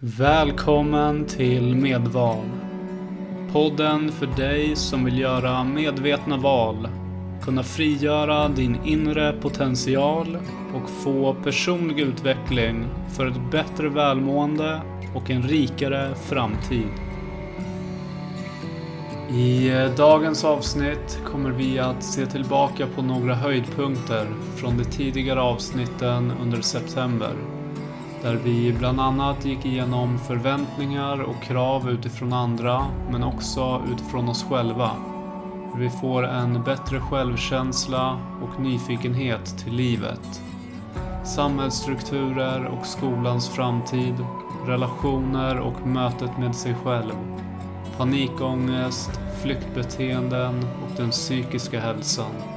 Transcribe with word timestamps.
Välkommen 0.00 1.24
till 1.24 1.76
Medval. 1.76 2.44
Podden 3.52 4.12
för 4.12 4.26
dig 4.26 4.76
som 4.76 5.04
vill 5.04 5.18
göra 5.18 5.64
medvetna 5.64 6.36
val, 6.36 6.88
kunna 7.42 7.62
frigöra 7.62 8.48
din 8.48 8.76
inre 8.84 9.32
potential 9.32 10.38
och 10.74 10.90
få 10.90 11.34
personlig 11.34 12.00
utveckling 12.00 12.84
för 13.16 13.26
ett 13.26 13.50
bättre 13.50 13.88
välmående 13.88 14.80
och 15.14 15.30
en 15.30 15.42
rikare 15.42 16.14
framtid. 16.14 16.90
I 19.30 19.70
dagens 19.96 20.44
avsnitt 20.44 21.20
kommer 21.24 21.50
vi 21.50 21.78
att 21.78 22.02
se 22.02 22.26
tillbaka 22.26 22.86
på 22.86 23.02
några 23.02 23.34
höjdpunkter 23.34 24.26
från 24.56 24.78
de 24.78 24.84
tidigare 24.84 25.40
avsnitten 25.40 26.32
under 26.42 26.60
september 26.60 27.55
där 28.26 28.38
vi 28.44 28.72
bland 28.72 29.00
annat 29.00 29.44
gick 29.44 29.64
igenom 29.64 30.18
förväntningar 30.18 31.20
och 31.22 31.42
krav 31.42 31.90
utifrån 31.90 32.32
andra, 32.32 32.86
men 33.10 33.24
också 33.24 33.82
utifrån 33.92 34.28
oss 34.28 34.44
själva. 34.44 34.90
Hur 35.74 35.80
vi 35.80 35.90
får 35.90 36.26
en 36.26 36.62
bättre 36.62 37.00
självkänsla 37.00 38.18
och 38.42 38.60
nyfikenhet 38.60 39.58
till 39.58 39.72
livet. 39.72 40.42
Samhällsstrukturer 41.24 42.64
och 42.64 42.86
skolans 42.86 43.48
framtid, 43.48 44.14
relationer 44.66 45.58
och 45.58 45.86
mötet 45.86 46.38
med 46.38 46.54
sig 46.54 46.74
själv. 46.84 47.14
Panikångest, 47.96 49.20
flyktbeteenden 49.42 50.64
och 50.64 50.96
den 50.96 51.10
psykiska 51.10 51.80
hälsan. 51.80 52.55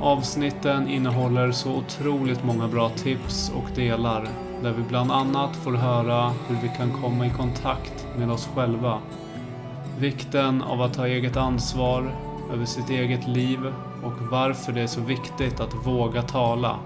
Avsnitten 0.00 0.88
innehåller 0.88 1.52
så 1.52 1.76
otroligt 1.76 2.44
många 2.44 2.68
bra 2.68 2.88
tips 2.88 3.52
och 3.54 3.70
delar 3.74 4.28
där 4.62 4.72
vi 4.72 4.82
bland 4.82 5.12
annat 5.12 5.56
får 5.56 5.72
höra 5.72 6.32
hur 6.48 6.56
vi 6.62 6.68
kan 6.76 6.92
komma 7.02 7.26
i 7.26 7.30
kontakt 7.30 8.06
med 8.18 8.30
oss 8.30 8.48
själva. 8.54 8.98
Vikten 9.98 10.62
av 10.62 10.82
att 10.82 10.94
ta 10.94 11.06
eget 11.06 11.36
ansvar 11.36 12.10
över 12.52 12.64
sitt 12.64 12.90
eget 12.90 13.28
liv 13.28 13.58
och 14.04 14.30
varför 14.30 14.72
det 14.72 14.80
är 14.80 14.86
så 14.86 15.00
viktigt 15.00 15.60
att 15.60 15.86
våga 15.86 16.22
tala. 16.22 16.78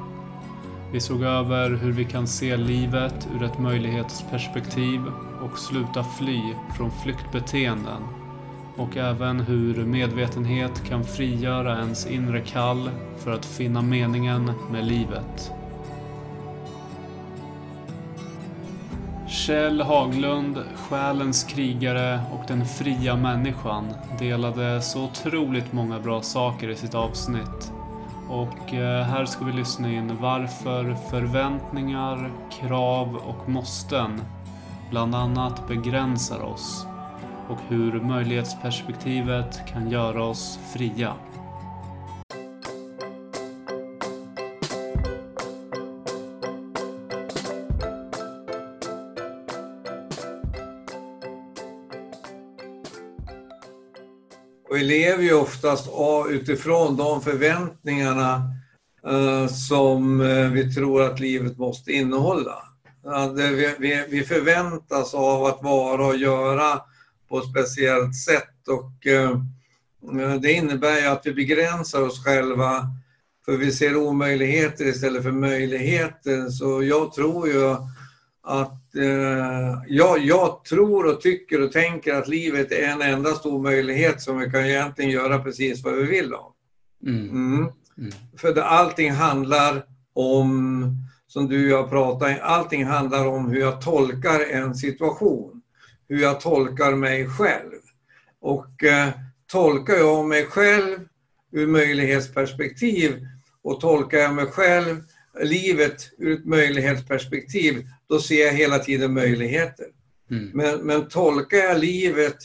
Vi 0.92 1.00
såg 1.00 1.22
över 1.22 1.70
hur 1.70 1.92
vi 1.92 2.04
kan 2.04 2.26
se 2.26 2.56
livet 2.56 3.28
ur 3.34 3.42
ett 3.42 3.58
möjlighetsperspektiv 3.58 5.00
och 5.42 5.58
sluta 5.58 6.04
fly 6.04 6.54
från 6.76 6.90
flyktbeteenden 6.90 8.19
och 8.76 8.96
även 8.96 9.40
hur 9.40 9.84
medvetenhet 9.84 10.84
kan 10.88 11.04
frigöra 11.04 11.78
ens 11.78 12.06
inre 12.06 12.40
kall 12.40 12.90
för 13.16 13.32
att 13.32 13.46
finna 13.46 13.82
meningen 13.82 14.52
med 14.70 14.84
livet. 14.84 15.52
Kjell 19.28 19.80
Haglund, 19.80 20.58
själens 20.74 21.44
krigare 21.44 22.20
och 22.32 22.44
den 22.48 22.66
fria 22.66 23.16
människan 23.16 23.94
delade 24.18 24.82
så 24.82 25.04
otroligt 25.04 25.72
många 25.72 26.00
bra 26.00 26.22
saker 26.22 26.68
i 26.68 26.76
sitt 26.76 26.94
avsnitt. 26.94 27.72
Och 28.28 28.74
eh, 28.74 29.04
här 29.04 29.24
ska 29.24 29.44
vi 29.44 29.52
lyssna 29.52 29.92
in 29.92 30.16
varför 30.20 30.96
förväntningar, 31.10 32.30
krav 32.50 33.16
och 33.16 33.48
måsten 33.48 34.20
bland 34.90 35.14
annat 35.14 35.68
begränsar 35.68 36.42
oss 36.42 36.86
och 37.50 37.58
hur 37.68 38.00
möjlighetsperspektivet 38.00 39.66
kan 39.66 39.90
göra 39.90 40.24
oss 40.24 40.58
fria. 40.72 41.14
Och 54.68 54.76
vi 54.76 54.84
lever 54.84 55.22
ju 55.22 55.34
oftast 55.34 55.90
utifrån 56.30 56.96
de 56.96 57.22
förväntningarna 57.22 58.42
eh, 59.06 59.46
som 59.46 60.20
eh, 60.20 60.50
vi 60.50 60.74
tror 60.74 61.02
att 61.02 61.20
livet 61.20 61.58
måste 61.58 61.92
innehålla. 61.92 62.62
Vi, 64.08 64.24
förväntas 64.28 65.14
av 65.14 65.44
att 65.44 65.62
vara 65.62 66.06
och 66.06 66.16
göra 66.16 66.80
på 67.30 67.38
ett 67.38 67.50
speciellt 67.50 68.16
sätt 68.16 68.68
och 68.68 69.06
eh, 69.06 69.40
det 70.40 70.52
innebär 70.52 71.00
ju 71.00 71.06
att 71.06 71.26
vi 71.26 71.32
begränsar 71.32 72.02
oss 72.02 72.24
själva 72.24 72.86
för 73.44 73.56
vi 73.56 73.72
ser 73.72 73.96
omöjligheter 73.96 74.84
istället 74.84 75.22
för 75.22 75.32
möjligheter. 75.32 76.48
Så 76.48 76.82
jag 76.82 77.12
tror 77.12 77.48
ju 77.48 77.76
att 78.42 78.94
eh, 78.96 79.82
ja, 79.88 80.16
jag 80.18 80.64
tror 80.64 81.06
och 81.06 81.20
tycker 81.20 81.62
och 81.62 81.72
tänker 81.72 82.14
att 82.14 82.28
livet 82.28 82.72
är 82.72 82.88
en 82.88 83.02
enda 83.02 83.30
stor 83.30 83.62
möjlighet 83.62 84.22
som 84.22 84.38
vi 84.38 84.50
kan 84.50 84.64
egentligen 84.64 85.10
göra 85.10 85.38
precis 85.38 85.84
vad 85.84 85.94
vi 85.94 86.02
vill 86.02 86.34
av. 86.34 86.52
Mm. 87.06 87.30
Mm. 87.30 87.68
Mm. 87.98 88.12
För 88.36 88.60
allting 88.60 89.12
handlar 89.12 89.84
om, 90.12 90.84
som 91.26 91.48
du 91.48 91.64
och 91.64 91.80
jag 91.80 91.90
pratar 91.90 92.38
allting 92.38 92.84
handlar 92.84 93.26
om 93.26 93.50
hur 93.50 93.60
jag 93.60 93.80
tolkar 93.80 94.40
en 94.50 94.74
situation 94.74 95.59
hur 96.10 96.22
jag 96.22 96.40
tolkar 96.40 96.94
mig 96.94 97.28
själv. 97.28 97.80
Och 98.40 98.84
eh, 98.84 99.08
tolkar 99.46 99.94
jag 99.94 100.24
mig 100.24 100.46
själv 100.46 100.98
ur 101.52 101.66
möjlighetsperspektiv 101.66 103.26
och 103.62 103.80
tolkar 103.80 104.18
jag 104.18 104.34
mig 104.34 104.46
själv, 104.46 104.96
livet 105.42 106.10
ur 106.18 106.32
ett 106.32 106.44
möjlighetsperspektiv, 106.44 107.86
då 108.08 108.20
ser 108.20 108.46
jag 108.46 108.52
hela 108.52 108.78
tiden 108.78 109.14
möjligheter. 109.14 109.86
Mm. 110.30 110.50
Men, 110.54 110.80
men 110.80 111.08
tolkar 111.08 111.58
jag 111.58 111.78
livet 111.78 112.36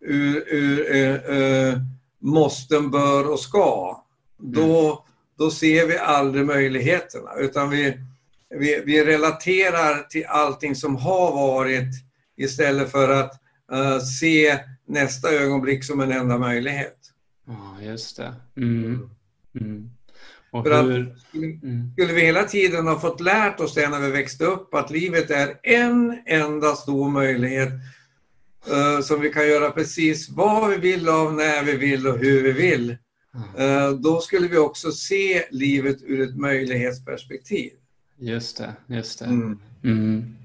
ur, 0.00 0.54
ur 0.54 0.94
eh, 0.94 1.14
eh, 1.14 1.78
måsten, 2.20 2.90
bör 2.90 3.30
och 3.30 3.40
ska, 3.40 4.04
då, 4.38 4.86
mm. 4.86 4.96
då 5.38 5.50
ser 5.50 5.86
vi 5.86 5.98
aldrig 5.98 6.46
möjligheterna. 6.46 7.34
Utan 7.38 7.70
vi, 7.70 7.96
vi, 8.50 8.82
vi 8.86 9.04
relaterar 9.04 10.08
till 10.08 10.26
allting 10.26 10.74
som 10.74 10.96
har 10.96 11.32
varit 11.32 12.09
istället 12.40 12.90
för 12.90 13.08
att 13.08 13.40
uh, 13.72 13.98
se 13.98 14.58
nästa 14.86 15.30
ögonblick 15.30 15.84
som 15.84 16.00
en 16.00 16.12
enda 16.12 16.38
möjlighet. 16.38 16.96
Ja, 17.46 17.76
just 17.82 18.16
det. 18.16 18.34
Mm. 18.56 19.10
Mm. 19.60 19.90
Och 20.50 20.66
för 20.66 20.82
hur... 20.82 21.02
att, 21.02 21.34
mm. 21.34 21.92
skulle 21.92 22.12
vi 22.12 22.20
hela 22.20 22.44
tiden 22.44 22.86
ha 22.86 23.00
fått 23.00 23.20
lärt 23.20 23.60
oss 23.60 23.74
det 23.74 23.88
när 23.88 24.00
vi 24.00 24.10
växte 24.10 24.44
upp, 24.44 24.74
att 24.74 24.90
livet 24.90 25.30
är 25.30 25.60
en 25.62 26.18
enda 26.26 26.74
stor 26.74 27.10
möjlighet 27.10 27.72
uh, 28.70 29.00
som 29.00 29.20
vi 29.20 29.32
kan 29.32 29.48
göra 29.48 29.70
precis 29.70 30.28
vad 30.28 30.70
vi 30.70 30.76
vill 30.76 31.08
av, 31.08 31.34
när 31.34 31.64
vi 31.64 31.76
vill 31.76 32.06
och 32.06 32.18
hur 32.18 32.42
vi 32.42 32.52
vill. 32.52 32.96
Uh, 33.58 33.90
då 33.90 34.20
skulle 34.20 34.48
vi 34.48 34.58
också 34.58 34.92
se 34.92 35.44
livet 35.50 35.96
ur 36.02 36.20
ett 36.20 36.36
möjlighetsperspektiv. 36.36 37.72
Just 38.18 38.56
det, 38.56 38.72
just 38.86 39.18
det. 39.18 39.24
Mm. 39.24 39.58
mm. 39.84 40.36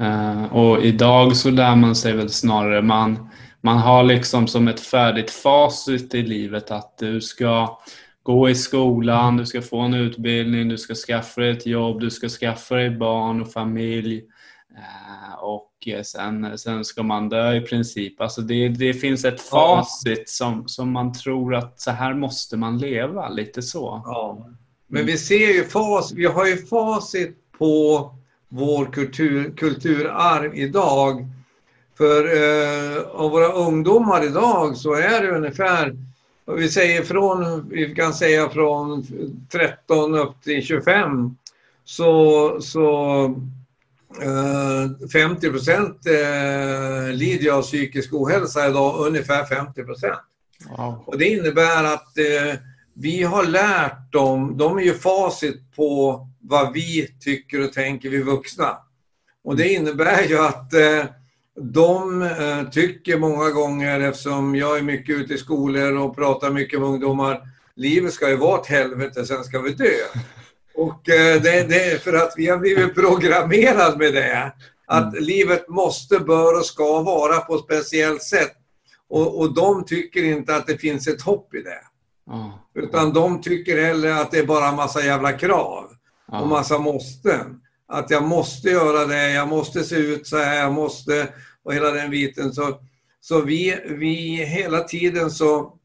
Uh, 0.00 0.56
och 0.56 0.84
idag 0.84 1.36
så 1.36 1.50
lär 1.50 1.76
man 1.76 1.96
sig 1.96 2.12
väl 2.12 2.30
snarare, 2.30 2.82
man, 2.82 3.30
man 3.60 3.78
har 3.78 4.02
liksom 4.02 4.46
som 4.46 4.68
ett 4.68 4.80
färdigt 4.80 5.30
facit 5.30 6.14
i 6.14 6.22
livet 6.22 6.70
att 6.70 6.98
du 6.98 7.20
ska 7.20 7.78
gå 8.22 8.48
i 8.48 8.54
skolan, 8.54 9.36
du 9.36 9.46
ska 9.46 9.62
få 9.62 9.80
en 9.80 9.94
utbildning, 9.94 10.68
du 10.68 10.78
ska 10.78 10.94
skaffa 10.94 11.40
dig 11.40 11.50
ett 11.50 11.66
jobb, 11.66 12.00
du 12.00 12.10
ska 12.10 12.28
skaffa 12.28 12.74
dig 12.74 12.90
barn 12.90 13.42
och 13.42 13.52
familj. 13.52 14.22
Uh, 14.72 15.44
och 15.44 15.88
sen, 16.04 16.58
sen 16.58 16.84
ska 16.84 17.02
man 17.02 17.28
dö 17.28 17.54
i 17.54 17.60
princip. 17.60 18.20
Alltså 18.20 18.40
det, 18.40 18.68
det 18.68 18.94
finns 18.94 19.24
ett 19.24 19.40
facit 19.40 20.28
som, 20.28 20.68
som 20.68 20.92
man 20.92 21.12
tror 21.12 21.54
att 21.54 21.80
så 21.80 21.90
här 21.90 22.14
måste 22.14 22.56
man 22.56 22.78
leva, 22.78 23.28
lite 23.28 23.62
så. 23.62 24.02
Ja. 24.04 24.46
Men 24.86 25.06
vi 25.06 25.18
ser 25.18 25.54
ju 25.54 25.64
facit, 25.64 26.18
vi 26.18 26.26
har 26.26 26.46
ju 26.46 26.56
facit 26.56 27.36
på 27.58 28.19
vår 28.50 28.86
kultur, 28.92 29.52
kulturarv 29.56 30.54
idag. 30.54 31.26
För 31.96 32.24
eh, 32.24 33.02
av 33.02 33.30
våra 33.30 33.52
ungdomar 33.52 34.24
idag 34.24 34.76
så 34.76 34.94
är 34.94 35.22
det 35.22 35.30
ungefär, 35.30 35.96
vi 36.56 36.68
säger 36.68 37.02
från, 37.02 37.68
vi 37.68 37.94
kan 37.94 38.14
säga 38.14 38.48
från 38.48 39.06
13 39.52 40.14
upp 40.14 40.42
till 40.42 40.62
25, 40.62 41.36
så, 41.84 42.60
så 42.60 43.24
eh, 44.22 45.08
50 45.12 45.50
procent 45.50 46.06
eh, 46.06 47.12
lider 47.12 47.52
av 47.52 47.62
psykisk 47.62 48.12
ohälsa 48.12 48.68
idag, 48.68 49.06
ungefär 49.06 49.44
50 49.44 49.82
procent. 49.82 50.20
Wow. 50.76 51.02
Och 51.06 51.18
det 51.18 51.28
innebär 51.28 51.84
att 51.84 52.18
eh, 52.18 52.54
vi 53.00 53.22
har 53.22 53.44
lärt 53.44 54.12
dem, 54.12 54.56
de 54.56 54.78
är 54.78 54.82
ju 54.82 54.94
facit 54.94 55.76
på 55.76 56.20
vad 56.40 56.72
vi 56.72 57.08
tycker 57.20 57.64
och 57.64 57.72
tänker, 57.72 58.10
vi 58.10 58.22
vuxna. 58.22 58.78
Och 59.44 59.56
det 59.56 59.68
innebär 59.68 60.22
ju 60.28 60.38
att 60.38 60.74
eh, 60.74 61.04
de 61.60 62.22
eh, 62.22 62.70
tycker 62.70 63.18
många 63.18 63.50
gånger, 63.50 64.00
eftersom 64.00 64.56
jag 64.56 64.78
är 64.78 64.82
mycket 64.82 65.16
ute 65.16 65.34
i 65.34 65.38
skolor 65.38 65.96
och 65.96 66.16
pratar 66.16 66.50
mycket 66.50 66.80
med 66.80 66.88
ungdomar, 66.88 67.40
livet 67.76 68.12
ska 68.12 68.28
ju 68.28 68.36
vara 68.36 68.60
ett 68.60 68.66
helvete, 68.66 69.26
sen 69.26 69.44
ska 69.44 69.60
vi 69.60 69.72
dö. 69.72 69.84
Och 70.74 71.08
eh, 71.08 71.42
det, 71.42 71.68
det 71.68 71.90
är 71.92 71.98
för 71.98 72.12
att 72.12 72.34
vi 72.36 72.46
har 72.46 72.58
blivit 72.58 72.94
programmerade 72.94 73.98
med 73.98 74.14
det. 74.14 74.52
Att 74.86 75.12
Mm. 75.12 75.24
livet 75.24 75.68
måste, 75.68 76.18
bör 76.18 76.58
och 76.58 76.66
ska 76.66 77.02
vara 77.02 77.40
på 77.40 77.54
ett 77.54 77.64
speciellt 77.64 78.22
sätt. 78.22 78.56
Och, 79.08 79.40
och 79.40 79.54
de 79.54 79.84
tycker 79.84 80.24
inte 80.24 80.56
att 80.56 80.66
det 80.66 80.78
finns 80.78 81.08
ett 81.08 81.22
hopp 81.22 81.54
i 81.54 81.62
det. 81.62 81.80
Ja. 82.26 82.59
Utan 82.74 83.12
de 83.12 83.40
tycker 83.40 83.82
hellre 83.82 84.20
att 84.20 84.30
det 84.30 84.38
är 84.38 84.46
bara 84.46 84.72
massa 84.72 85.04
jävla 85.04 85.32
krav 85.32 85.90
och 86.32 86.48
massa 86.48 86.78
måsten. 86.78 87.60
Att 87.88 88.10
jag 88.10 88.24
måste 88.24 88.68
göra 88.68 89.06
det, 89.06 89.30
jag 89.30 89.48
måste 89.48 89.84
se 89.84 89.96
ut 89.96 90.26
så 90.26 90.36
här, 90.36 90.60
jag 90.60 90.72
måste 90.72 91.28
och 91.62 91.74
hela 91.74 91.90
den 91.90 92.10
biten. 92.10 92.52
Så, 92.52 92.80
så 93.20 93.40
vi, 93.40 93.80
vi 93.88 94.44
hela 94.44 94.80
tiden 94.80 95.30
så, 95.30 95.78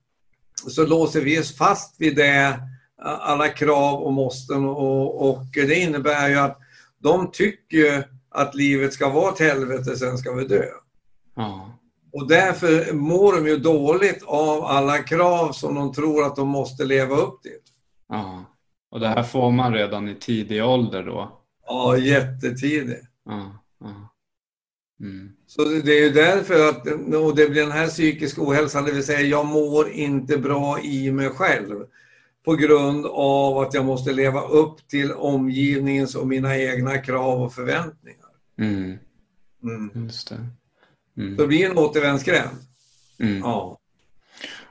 så 0.68 0.86
låser 0.86 1.22
vi 1.22 1.40
oss 1.40 1.58
fast 1.58 1.96
vid 2.02 2.16
det, 2.16 2.60
alla 3.02 3.50
krav 3.50 4.02
och 4.04 4.14
måsten 4.14 4.66
och, 4.66 5.30
och 5.30 5.46
det 5.54 5.76
innebär 5.76 6.30
ju 6.30 6.36
att 6.36 6.60
de 7.00 7.32
tycker 7.32 8.08
att 8.30 8.56
livet 8.56 8.94
ska 8.94 9.10
vara 9.10 9.34
ett 9.34 9.40
helvete, 9.40 9.98
sen 9.98 10.18
ska 10.18 10.34
vi 10.34 10.46
dö. 10.46 10.66
Ja. 11.36 11.80
Och 12.16 12.28
därför 12.28 12.94
mår 12.94 13.34
de 13.34 13.48
ju 13.48 13.58
dåligt 13.58 14.24
av 14.26 14.64
alla 14.64 14.98
krav 14.98 15.52
som 15.52 15.76
de 15.76 15.94
tror 15.94 16.26
att 16.26 16.36
de 16.36 16.48
måste 16.48 16.86
leva 16.86 17.16
upp 17.16 17.42
till. 17.42 17.58
Ja. 18.10 18.46
Och 18.92 19.00
det 19.00 19.08
här 19.08 19.24
får 19.24 19.52
man 19.52 19.74
redan 19.74 20.10
i 20.10 20.16
tidig 20.16 20.66
ålder 20.66 21.04
då? 21.04 21.42
Ja, 21.66 21.98
jättetidigt. 21.98 23.06
Ja. 23.26 23.64
ja. 23.80 24.14
Mm. 25.00 25.32
Så 25.48 25.64
det 25.64 25.92
är 25.92 26.04
ju 26.04 26.10
därför 26.10 26.70
att 26.70 26.88
och 27.16 27.36
det 27.36 27.50
blir 27.50 27.62
den 27.62 27.72
här 27.72 27.88
psykiska 27.88 28.42
ohälsan, 28.42 28.86
det 28.86 28.92
vill 28.92 29.06
säga 29.06 29.22
jag 29.22 29.46
mår 29.46 29.90
inte 29.90 30.38
bra 30.38 30.80
i 30.82 31.12
mig 31.12 31.30
själv 31.30 31.86
på 32.46 32.56
grund 32.56 33.06
av 33.06 33.58
att 33.58 33.74
jag 33.74 33.86
måste 33.86 34.14
leva 34.14 34.42
upp 34.42 34.88
till 34.88 35.12
omgivningens 35.12 36.16
och 36.16 36.28
mina 36.28 36.58
egna 36.58 36.98
krav 36.98 37.42
och 37.42 37.54
förväntningar. 37.54 38.30
Mm. 38.58 38.98
Mm. 39.64 39.92
Just 40.04 40.30
det. 40.30 40.50
Mm. 41.18 41.36
Så 41.36 41.42
det 41.42 41.48
blir 41.48 41.70
en 41.70 41.78
återvändsgränd. 41.78 42.58
Mm. 43.20 43.38
Ja. 43.38 43.78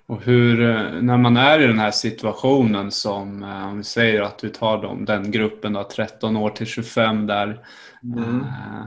Och 0.07 0.23
hur, 0.23 0.61
eh, 0.61 1.03
när 1.03 1.17
man 1.17 1.37
är 1.37 1.61
i 1.61 1.67
den 1.67 1.79
här 1.79 1.91
situationen 1.91 2.91
som, 2.91 3.43
eh, 3.43 3.69
om 3.69 3.77
vi 3.77 3.85
säger 3.85 4.23
att 4.23 4.45
vi 4.45 4.51
tar 4.51 4.83
dem, 4.83 5.05
den 5.05 5.31
gruppen 5.31 5.73
då, 5.73 5.85
13 5.85 6.37
år 6.37 6.51
till 6.51 6.67
25 6.67 7.27
där. 7.27 7.61
Mm. 8.03 8.41
Eh, 8.41 8.87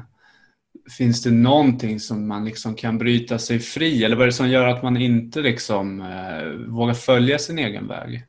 finns 0.97 1.23
det 1.23 1.31
någonting 1.31 1.99
som 1.99 2.27
man 2.27 2.45
liksom 2.45 2.75
kan 2.75 2.97
bryta 2.97 3.39
sig 3.39 3.59
fri 3.59 4.03
eller 4.03 4.15
vad 4.15 4.23
är 4.23 4.27
det 4.27 4.33
som 4.33 4.49
gör 4.49 4.67
att 4.67 4.83
man 4.83 4.97
inte 4.97 5.41
liksom 5.41 6.01
eh, 6.01 6.47
vågar 6.67 6.93
följa 6.93 7.39
sin 7.39 7.59
egen 7.59 7.87
väg? 7.87 8.25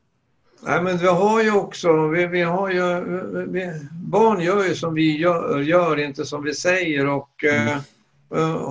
Nej, 0.61 0.81
men 0.81 0.97
vi 0.97 1.07
har 1.07 1.43
ju 1.43 1.51
också, 1.51 2.07
vi, 2.07 2.27
vi 2.27 2.41
har 2.41 2.69
ju, 2.69 3.03
vi, 3.47 3.71
barn 3.91 4.41
gör 4.41 4.63
ju 4.63 4.75
som 4.75 4.93
vi 4.93 5.17
gör, 5.17 5.59
gör, 5.59 5.99
inte 5.99 6.25
som 6.25 6.43
vi 6.43 6.53
säger 6.53 7.07
och 7.07 7.43
eh, 7.43 7.77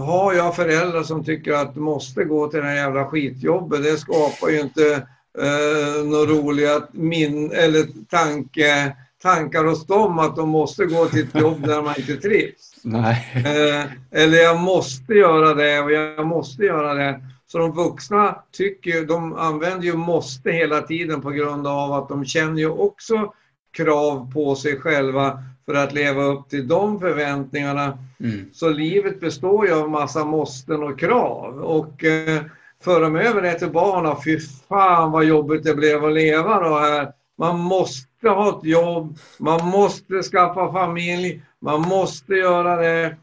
har 0.04 0.34
jag 0.34 0.56
föräldrar 0.56 1.02
som 1.02 1.24
tycker 1.24 1.52
att 1.52 1.74
du 1.74 1.80
måste 1.80 2.24
gå 2.24 2.48
till 2.48 2.60
det 2.60 2.66
här 2.66 2.74
jävla 2.74 3.04
skitjobbet, 3.04 3.82
det 3.82 3.96
skapar 3.96 4.48
ju 4.48 4.60
inte 4.60 5.06
eh, 5.38 6.04
några 6.04 6.24
roliga 6.24 6.82
min, 6.92 7.52
eller 7.52 7.86
tanke, 8.10 8.96
tankar 9.22 9.64
hos 9.64 9.86
dem 9.86 10.18
att 10.18 10.36
de 10.36 10.48
måste 10.48 10.84
gå 10.86 11.06
till 11.06 11.22
ett 11.22 11.40
jobb 11.40 11.66
där 11.66 11.82
man 11.82 11.94
inte 11.98 12.16
trivs. 12.16 12.74
Eh, 13.34 13.84
eller 14.10 14.38
jag 14.38 14.60
måste 14.60 15.14
göra 15.14 15.54
det 15.54 15.80
och 15.80 15.92
jag 15.92 16.26
måste 16.26 16.62
göra 16.62 16.94
det. 16.94 17.20
Så 17.46 17.58
de 17.58 17.72
vuxna 17.72 18.42
tycker 18.52 18.90
ju, 18.90 19.04
de 19.04 19.34
använder 19.34 19.84
ju 19.84 19.94
måste 19.94 20.50
hela 20.50 20.80
tiden 20.80 21.20
på 21.20 21.30
grund 21.30 21.66
av 21.66 21.92
att 21.92 22.08
de 22.08 22.24
känner 22.24 22.58
ju 22.58 22.68
också 22.68 23.32
krav 23.72 24.32
på 24.32 24.54
sig 24.54 24.80
själva 24.80 25.42
för 25.66 25.74
att 25.74 25.92
leva 25.92 26.22
upp 26.22 26.48
till 26.48 26.68
de 26.68 27.00
förväntningarna. 27.00 27.98
Mm. 28.20 28.50
Så 28.52 28.68
livet 28.68 29.20
består 29.20 29.66
ju 29.66 29.74
av 29.74 29.90
massa 29.90 30.24
måsten 30.24 30.82
och 30.82 30.98
krav. 30.98 31.58
Och 31.58 32.04
eh, 32.04 32.42
för 32.82 33.00
de 33.00 33.16
över 33.16 33.42
det 33.42 33.58
till 33.58 33.70
barnen, 33.70 34.16
fy 34.24 34.38
fan 34.68 35.10
vad 35.10 35.24
jobbigt 35.24 35.64
det 35.64 35.74
blev 35.74 36.04
att 36.04 36.12
leva 36.12 36.60
då 36.60 36.78
här. 36.78 37.12
Man 37.38 37.58
måste 37.58 38.28
ha 38.28 38.58
ett 38.58 38.64
jobb, 38.64 39.18
man 39.38 39.66
måste 39.66 40.22
skaffa 40.22 40.72
familj, 40.72 41.42
man 41.60 41.80
måste 41.80 42.34
göra 42.34 42.76
det. 42.76 43.16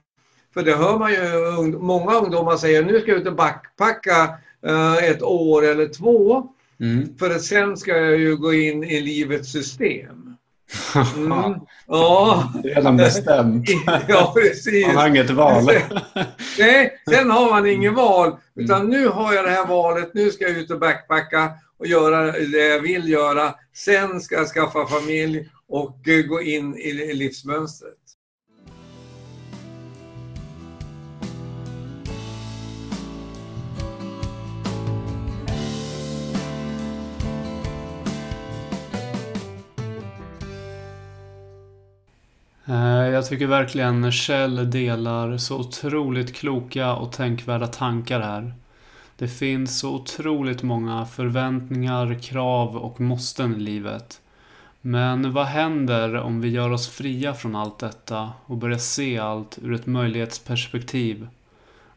För 0.54 0.64
det 0.64 0.76
hör 0.76 1.00
man 1.00 1.12
ju 1.12 1.78
många 1.78 2.14
ungdomar 2.14 2.58
säga, 2.58 2.82
nu 2.82 3.00
ska 3.00 3.12
jag 3.12 3.20
ut 3.20 3.28
och 3.28 3.36
backpacka 3.36 4.38
eh, 4.66 4.96
ett 4.96 5.24
år 5.24 5.66
eller 5.66 5.88
två. 5.88 6.48
Mm. 6.80 7.18
För 7.18 7.30
att 7.30 7.42
sen 7.42 7.78
ska 7.78 7.98
jag 7.98 8.20
ju 8.20 8.36
gå 8.36 8.54
in 8.54 8.84
i 8.84 9.02
livets 9.02 9.52
system. 9.52 10.25
Mm. 11.16 11.54
Ja, 11.88 12.54
Redan 12.64 12.98
bestämt. 12.98 13.70
ja 14.08 14.34
precis. 14.36 14.88
Man 14.88 14.96
har 14.96 15.08
inget 15.08 15.30
val. 15.30 15.64
Nej, 16.60 16.92
sen 17.10 17.32
har 17.32 17.50
man 17.50 17.68
ingen 17.68 17.96
val. 17.96 18.38
Utan 18.56 18.90
nu 18.90 19.08
har 19.08 19.34
jag 19.34 19.46
det 19.46 19.52
här 19.52 19.68
valet, 19.68 20.12
nu 20.14 20.32
ska 20.32 20.44
jag 20.44 20.58
ut 20.58 20.72
och 20.72 20.80
backpacka 20.80 21.52
och 21.80 21.88
göra 21.88 22.32
det 22.32 22.68
jag 22.68 22.80
vill 22.80 23.10
göra. 23.10 23.54
Sen 23.76 24.22
ska 24.22 24.36
jag 24.36 24.48
skaffa 24.48 24.88
familj 24.88 25.50
och 25.68 26.08
eh, 26.08 26.22
gå 26.22 26.42
in 26.42 26.76
i 26.78 26.90
i 26.90 27.14
livsmönstret. 27.14 27.94
Eh, 42.68 43.08
jag 43.10 43.28
tycker 43.28 43.48
verkligen 43.48 44.12
Kjell 44.12 44.72
delar 44.72 45.38
så 45.38 45.60
otroligt 45.60 46.36
kloka 46.36 46.96
och 46.96 47.12
tänkvärda 47.12 47.68
tankar 47.68 48.20
här. 48.20 48.54
Det 49.18 49.28
finns 49.28 49.80
så 49.80 49.96
otroligt 49.96 50.64
många 50.64 51.06
förväntningar, 51.06 52.20
krav 52.22 52.78
och 52.78 53.02
måsten 53.02 53.56
i 53.56 53.60
livet. 53.60 54.22
Men 54.82 55.34
vad 55.34 55.46
händer 55.46 56.16
om 56.16 56.42
vi 56.42 56.50
gör 56.50 56.72
oss 56.72 56.90
fria 56.90 57.34
från 57.34 57.56
allt 57.56 57.80
detta 57.80 58.32
och 58.46 58.58
börjar 58.58 58.78
se 58.78 59.20
allt 59.20 59.60
ur 59.62 59.74
ett 59.74 59.86
möjlighetsperspektiv? 59.86 61.28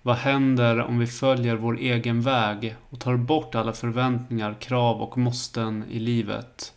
Vad 0.03 0.17
händer 0.17 0.81
om 0.81 0.99
vi 0.99 1.07
följer 1.07 1.57
vår 1.57 1.79
egen 1.79 2.23
väg 2.23 2.77
och 2.91 3.01
tar 3.01 3.17
bort 3.17 3.55
alla 3.55 3.73
förväntningar, 3.73 4.55
krav 4.61 5.03
och 5.03 5.19
måsten 5.19 5.85
i 5.91 5.99
livet? 5.99 6.73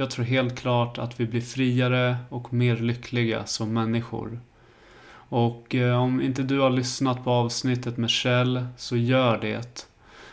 Jag 0.00 0.10
tror 0.10 0.24
helt 0.24 0.58
klart 0.58 0.98
att 0.98 1.20
vi 1.20 1.26
blir 1.26 1.40
friare 1.40 2.16
och 2.28 2.52
mer 2.52 2.76
lyckliga 2.76 3.46
som 3.46 3.72
människor. 3.72 4.40
Och 5.12 5.74
eh, 5.74 6.02
om 6.02 6.20
inte 6.20 6.42
du 6.42 6.58
har 6.60 6.70
lyssnat 6.70 7.24
på 7.24 7.30
avsnittet 7.30 7.96
med 7.96 8.10
Kjell 8.10 8.66
så 8.76 8.96
gör 8.96 9.38
det. 9.38 9.86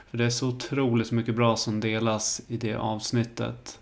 För 0.09 0.17
det 0.17 0.25
är 0.25 0.29
så 0.29 0.47
otroligt 0.47 1.11
mycket 1.11 1.35
bra 1.35 1.55
som 1.55 1.79
delas 1.79 2.41
i 2.47 2.57
det 2.57 2.75
avsnittet. 2.75 3.79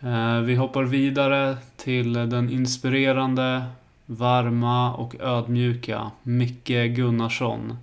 Eh, 0.00 0.40
vi 0.40 0.54
hoppar 0.54 0.84
vidare 0.84 1.56
till 1.76 2.12
den 2.12 2.50
inspirerande, 2.50 3.64
varma 4.06 4.94
och 4.94 5.14
ödmjuka 5.20 6.10
Micke 6.22 6.96
Gunnarsson. 6.96 7.76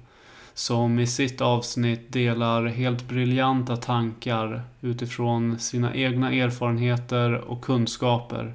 Som 0.60 1.00
i 1.00 1.08
sitt 1.08 1.42
avsnitt 1.42 2.13
delar 2.13 2.66
helt 2.66 3.08
briljanta 3.08 3.78
tankar 3.78 4.62
utifrån 4.82 5.60
sina 5.60 5.96
egna 5.96 6.32
erfarenheter 6.32 7.34
och 7.34 7.62
kunskaper. 7.62 8.54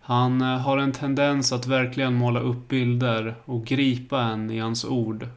Han 0.00 0.40
eh, 0.40 0.58
har 0.58 0.78
en 0.78 0.92
tendens 0.92 1.52
att 1.52 1.66
verkligen 1.66 2.14
måla 2.14 2.40
upp 2.40 2.68
bilder 2.68 3.34
och 3.44 3.64
gripa 3.64 4.22
en 4.22 4.50
i 4.50 4.58
hans 4.58 4.84
ord. 4.84 5.28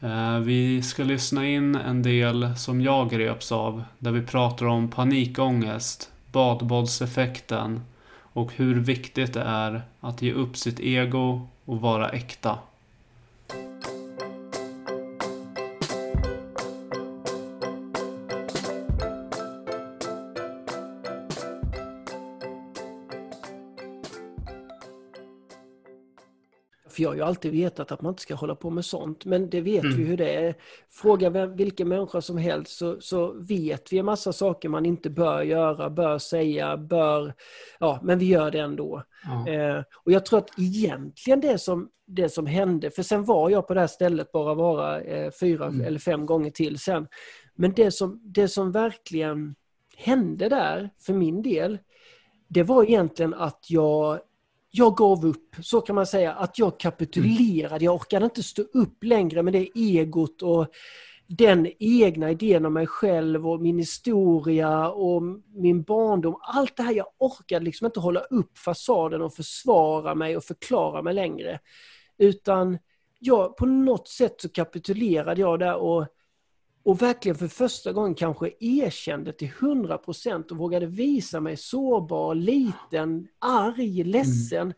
Eh, 0.00 0.38
vi 0.38 0.82
ska 0.82 1.04
lyssna 1.04 1.48
in 1.48 1.74
en 1.74 2.02
del 2.02 2.56
som 2.56 2.80
jag 2.80 3.10
greps 3.10 3.52
av, 3.52 3.84
där 3.98 4.10
vi 4.10 4.22
pratar 4.22 4.66
om 4.66 4.88
panikångest, 4.88 6.10
badbollseffekten 6.32 7.80
och 8.20 8.52
hur 8.52 8.80
viktigt 8.80 9.34
det 9.34 9.42
är 9.42 9.82
att 10.00 10.22
ge 10.22 10.32
upp 10.32 10.56
sitt 10.56 10.80
ego 10.80 11.48
och 11.64 11.80
vara 11.80 12.08
äkta. 12.08 12.58
För 26.94 27.02
jag 27.02 27.10
har 27.10 27.16
ju 27.16 27.22
alltid 27.22 27.52
vetat 27.52 27.92
att 27.92 28.02
man 28.02 28.10
inte 28.12 28.22
ska 28.22 28.34
hålla 28.34 28.54
på 28.54 28.70
med 28.70 28.84
sånt, 28.84 29.24
men 29.24 29.50
det 29.50 29.60
vet 29.60 29.84
Mm. 29.84 29.96
vi 29.96 30.04
hur 30.04 30.16
det 30.16 30.34
är. 30.34 30.54
Fråga 30.90 31.30
vem, 31.30 31.56
vilken 31.56 31.88
människa 31.88 32.20
som 32.20 32.38
helst 32.38 32.76
så, 32.76 33.00
så 33.00 33.32
vet 33.32 33.92
vi 33.92 33.98
en 33.98 34.04
massa 34.06 34.32
saker 34.32 34.68
man 34.68 34.86
inte 34.86 35.10
bör 35.10 35.42
göra, 35.42 35.90
bör 35.90 36.18
säga, 36.18 36.76
bör... 36.76 37.34
Ja, 37.80 38.00
men 38.02 38.18
vi 38.18 38.26
gör 38.26 38.50
det 38.50 38.58
ändå. 38.60 39.02
Ja. 39.24 39.52
Eh, 39.52 39.82
och 40.04 40.12
jag 40.12 40.26
tror 40.26 40.38
att 40.38 40.50
egentligen 40.58 41.40
det 41.40 41.58
som, 41.58 41.88
det 42.06 42.28
som 42.28 42.46
hände, 42.46 42.90
för 42.90 43.02
sen 43.02 43.24
var 43.24 43.50
jag 43.50 43.66
på 43.66 43.74
det 43.74 43.80
här 43.80 43.86
stället 43.86 44.32
bara 44.32 44.54
vara 44.54 45.00
eh, 45.00 45.30
fyra 45.40 45.66
Mm. 45.66 45.86
eller 45.86 45.98
fem 45.98 46.26
gånger 46.26 46.50
till 46.50 46.78
sen. 46.78 47.06
Men 47.54 47.72
det 47.72 47.90
som, 47.90 48.20
det 48.24 48.48
som 48.48 48.72
verkligen 48.72 49.54
hände 49.96 50.48
där, 50.48 50.90
för 51.00 51.12
min 51.12 51.42
del, 51.42 51.78
det 52.48 52.62
var 52.62 52.84
egentligen 52.84 53.34
att 53.34 53.66
jag 53.68 54.18
jag 54.76 54.96
gav 54.96 55.26
upp, 55.26 55.56
så 55.62 55.80
kan 55.80 55.94
man 55.94 56.06
säga. 56.06 56.32
Att 56.32 56.58
jag 56.58 56.80
kapitulerade. 56.80 57.84
Jag 57.84 57.94
orkade 57.94 58.24
inte 58.24 58.42
stå 58.42 58.62
upp 58.62 59.04
längre 59.04 59.42
med 59.42 59.52
det 59.52 59.68
egot 59.74 60.42
och 60.42 60.66
den 61.26 61.68
egna 61.78 62.30
idén 62.30 62.66
om 62.66 62.72
mig 62.72 62.86
själv 62.86 63.48
och 63.48 63.60
min 63.60 63.78
historia 63.78 64.90
och 64.90 65.22
min 65.54 65.82
barndom. 65.82 66.38
Allt 66.40 66.76
det 66.76 66.82
här, 66.82 66.92
jag 66.92 67.06
orkade 67.18 67.64
liksom 67.64 67.86
inte 67.86 68.00
hålla 68.00 68.20
upp 68.20 68.58
fasaden 68.58 69.22
och 69.22 69.34
försvara 69.34 70.14
mig 70.14 70.36
och 70.36 70.44
förklara 70.44 71.02
mig 71.02 71.14
längre. 71.14 71.60
Utan 72.18 72.78
jag, 73.18 73.56
på 73.56 73.66
något 73.66 74.08
sätt 74.08 74.40
så 74.40 74.48
kapitulerade 74.48 75.40
jag 75.40 75.58
där 75.58 75.74
och, 75.74 76.06
och 76.84 77.02
verkligen 77.02 77.36
för 77.36 77.48
första 77.48 77.92
gången 77.92 78.14
kanske 78.14 78.50
erkände 78.60 79.32
till 79.32 79.48
100% 79.48 80.50
och 80.50 80.56
vågade 80.56 80.86
visa 80.86 81.40
mig 81.40 81.56
sårbar, 81.56 82.34
liten, 82.34 83.28
arg, 83.38 84.04
ledsen. 84.04 84.60
Mm. 84.62 84.74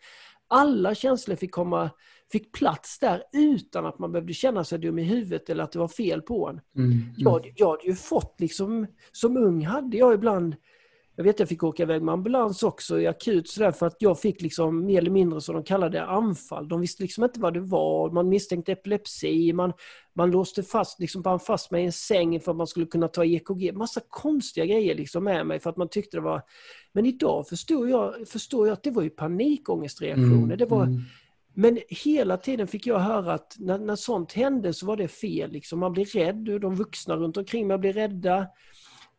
Alla 0.49 0.95
känslor 0.95 1.37
fick 1.37 1.53
komma 1.53 1.91
fick 2.33 2.53
plats 2.53 2.99
där 2.99 3.23
utan 3.33 3.87
att 3.87 3.99
man 3.99 4.13
behövde 4.13 4.33
känna 4.33 4.65
sig 4.65 4.79
dum 4.79 4.99
i 4.99 5.03
huvudet 5.03 5.51
eller 5.51 5.65
att 5.65 5.73
det 5.73 5.79
var 5.79 5.89
fel 5.89 6.23
på 6.23 6.49
en. 6.49 6.61
Mm, 6.77 6.93
mm. 6.93 7.13
Jag, 7.17 7.53
jag 7.57 7.71
hade 7.71 7.87
ju 7.87 7.95
fått 7.95 8.35
liksom, 8.39 8.87
som 9.13 9.37
ung 9.37 9.67
hade 9.67 9.97
jag 9.97 10.15
ibland, 10.15 10.57
jag 11.17 11.25
vet 11.25 11.39
jag 11.39 11.49
fick 11.49 11.63
åka 11.63 11.83
iväg 11.83 12.03
med 12.03 12.13
ambulans 12.13 12.63
också 12.63 13.01
i 13.01 13.07
akut 13.07 13.49
sådär 13.49 13.73
för 13.73 13.87
att 13.87 13.97
jag 13.99 14.21
fick 14.21 14.43
liksom 14.43 14.87
mer 14.87 14.99
eller 14.99 15.11
mindre 15.11 15.41
som 15.41 15.55
de 15.55 15.65
kallade 15.65 16.05
anfall. 16.05 16.69
De 16.69 16.81
visste 16.81 17.03
liksom 17.03 17.25
inte 17.25 17.41
vad 17.41 17.55
det 17.55 17.61
var, 17.61 18.11
man 18.11 18.29
misstänkte 18.29 18.73
epilepsi, 18.73 19.53
man, 19.53 19.73
man 20.15 20.31
låste 20.31 20.63
fast, 20.63 21.01
liksom 21.01 21.23
band 21.23 21.43
fast 21.43 21.71
mig 21.71 21.83
i 21.83 21.87
en 21.87 21.93
säng 21.93 22.41
för 22.41 22.51
att 22.51 22.57
man 22.57 22.67
skulle 22.67 22.87
kunna 22.87 23.09
ta 23.09 23.25
EKG. 23.25 23.73
Massa 23.75 24.01
konstiga 24.09 24.67
grejer 24.67 24.95
liksom 24.95 25.25
med 25.25 25.47
mig 25.47 25.61
för 25.61 25.71
att 25.71 25.77
man 25.77 25.89
tyckte 25.89 26.17
det 26.17 26.21
var... 26.21 26.43
Men 26.93 27.07
idag 27.07 27.49
förstår 27.49 27.89
jag, 27.89 28.29
förstår 28.29 28.67
jag 28.67 28.73
att 28.73 28.83
det 28.83 28.91
var 28.91 29.03
ju 29.03 29.11
panikångestreaktioner. 29.11 30.45
Mm, 30.45 30.59
det 30.59 30.67
var, 30.67 30.83
mm 30.83 31.03
men 31.59 31.79
hela 31.89 32.37
tiden 32.37 32.67
fick 32.67 32.87
jag 32.87 32.99
höra 32.99 33.33
att 33.33 33.57
när, 33.59 33.79
när 33.79 33.97
sånt 33.97 34.33
hände 34.33 34.73
så 34.73 34.87
var 34.87 34.97
det 34.97 35.09
fel. 35.09 35.53
Liksom. 35.53 35.79
Man 35.79 35.93
blir 35.93 36.05
rädd, 36.05 36.61
de 36.61 36.75
vuxna 36.75 37.17
runt 37.17 37.37
omkring 37.37 37.67
mig 37.67 37.79
blir 37.79 37.93
rädda. 37.93 38.47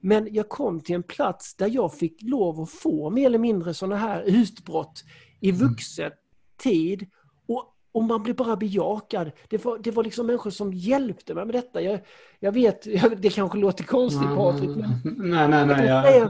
Men 0.01 0.33
jag 0.33 0.49
kom 0.49 0.81
till 0.81 0.95
en 0.95 1.03
plats 1.03 1.55
där 1.55 1.67
jag 1.67 1.93
fick 1.93 2.21
lov 2.21 2.61
att 2.61 2.69
få 2.69 3.09
mer 3.09 3.25
eller 3.25 3.39
mindre 3.39 3.73
sådana 3.73 3.95
här 3.95 4.23
utbrott 4.23 5.03
i 5.39 5.49
mm. 5.49 5.67
vuxen 5.67 6.11
tid. 6.57 7.05
Och 7.47 7.77
och 7.97 8.03
man 8.03 8.23
blir 8.23 8.33
bara 8.33 8.55
bejakad. 8.55 9.31
Det 9.49 9.65
var, 9.65 9.77
det 9.77 9.91
var 9.91 10.03
liksom 10.03 10.27
människor 10.27 10.49
som 10.49 10.73
hjälpte 10.73 11.33
mig 11.33 11.45
med 11.45 11.55
detta. 11.55 11.81
Jag, 11.81 11.99
jag 12.39 12.51
vet, 12.51 12.81
det 13.17 13.29
kanske 13.29 13.57
låter 13.57 13.83
konstigt 13.83 14.21
mm. 14.21 14.35
Patrik, 14.35 14.69
men 14.69 14.89
nej, 15.03 15.47
nej, 15.47 15.65
nej, 15.65 15.85
ja. 15.87 16.29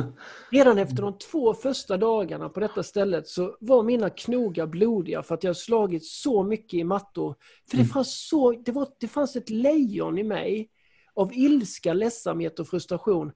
redan 0.50 0.78
efter 0.78 1.02
de 1.02 1.18
två 1.18 1.54
första 1.54 1.96
dagarna 1.96 2.48
på 2.48 2.60
detta 2.60 2.82
stället 2.82 3.28
så 3.28 3.56
var 3.60 3.82
mina 3.82 4.10
knogar 4.10 4.66
blodiga 4.66 5.22
för 5.22 5.34
att 5.34 5.44
jag 5.44 5.56
slagit 5.56 6.04
så 6.04 6.42
mycket 6.42 6.74
i 6.74 6.84
mattor. 6.84 7.34
För 7.70 7.76
det, 7.76 7.82
mm. 7.82 7.90
fanns 7.90 8.28
så, 8.28 8.52
det, 8.52 8.72
var, 8.72 8.88
det 9.00 9.08
fanns 9.08 9.36
ett 9.36 9.50
lejon 9.50 10.18
i 10.18 10.22
mig 10.22 10.68
av 11.18 11.32
ilska, 11.34 11.92
ledsamhet 11.92 12.58
och 12.58 12.68
frustration 12.68 13.32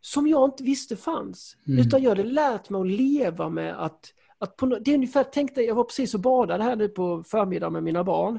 som 0.00 0.26
jag 0.26 0.48
inte 0.48 0.62
visste 0.62 0.96
fanns. 0.96 1.56
Mm. 1.66 1.80
Utan 1.80 2.02
jag 2.02 2.10
hade 2.10 2.24
lärt 2.24 2.70
mig 2.70 2.80
att 2.80 2.86
leva 2.86 3.48
med 3.48 3.84
att 3.84 4.12
att 4.40 4.56
på, 4.56 4.66
det 4.66 4.90
är 4.90 4.94
ungefär, 4.94 5.24
tänk 5.32 5.54
dig, 5.54 5.64
jag 5.64 5.74
var 5.74 5.84
precis 5.84 6.14
och 6.14 6.20
badade 6.20 6.64
här 6.64 6.76
nu 6.76 6.88
på 6.88 7.24
förmiddagen 7.26 7.72
med 7.72 7.82
mina 7.82 8.04
barn. 8.04 8.38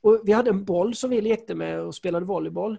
Och 0.00 0.20
vi 0.24 0.32
hade 0.32 0.50
en 0.50 0.64
boll 0.64 0.94
som 0.94 1.10
vi 1.10 1.20
lekte 1.20 1.54
med 1.54 1.80
och 1.80 1.94
spelade 1.94 2.26
volleyboll. 2.26 2.78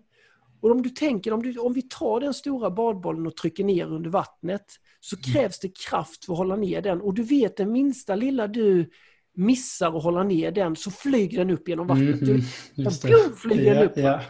Och 0.61 0.71
om 0.71 0.81
du 0.81 0.89
tänker, 0.89 1.33
om, 1.33 1.43
du, 1.43 1.57
om 1.57 1.73
vi 1.73 1.81
tar 1.81 2.19
den 2.19 2.33
stora 2.33 2.69
badbollen 2.69 3.27
och 3.27 3.35
trycker 3.35 3.63
ner 3.63 3.85
under 3.85 4.09
vattnet 4.09 4.65
så 4.99 5.15
mm. 5.15 5.23
krävs 5.23 5.59
det 5.59 5.77
kraft 5.89 6.25
för 6.25 6.33
att 6.33 6.37
hålla 6.37 6.55
ner 6.55 6.81
den. 6.81 7.01
Och 7.01 7.13
du 7.13 7.23
vet 7.23 7.57
det 7.57 7.65
minsta 7.65 8.15
lilla 8.15 8.47
du 8.47 8.89
missar 9.33 9.97
att 9.97 10.03
hålla 10.03 10.23
ner 10.23 10.51
den 10.51 10.75
så 10.75 10.91
flyger 10.91 11.37
den 11.37 11.49
upp 11.49 11.69
genom 11.69 11.87
vattnet. 11.87 12.21
Mm, 12.21 12.41
du, 12.75 13.35
flyger 13.35 13.75
den 13.75 13.89
upp. 13.89 13.97
Yeah. 13.97 14.21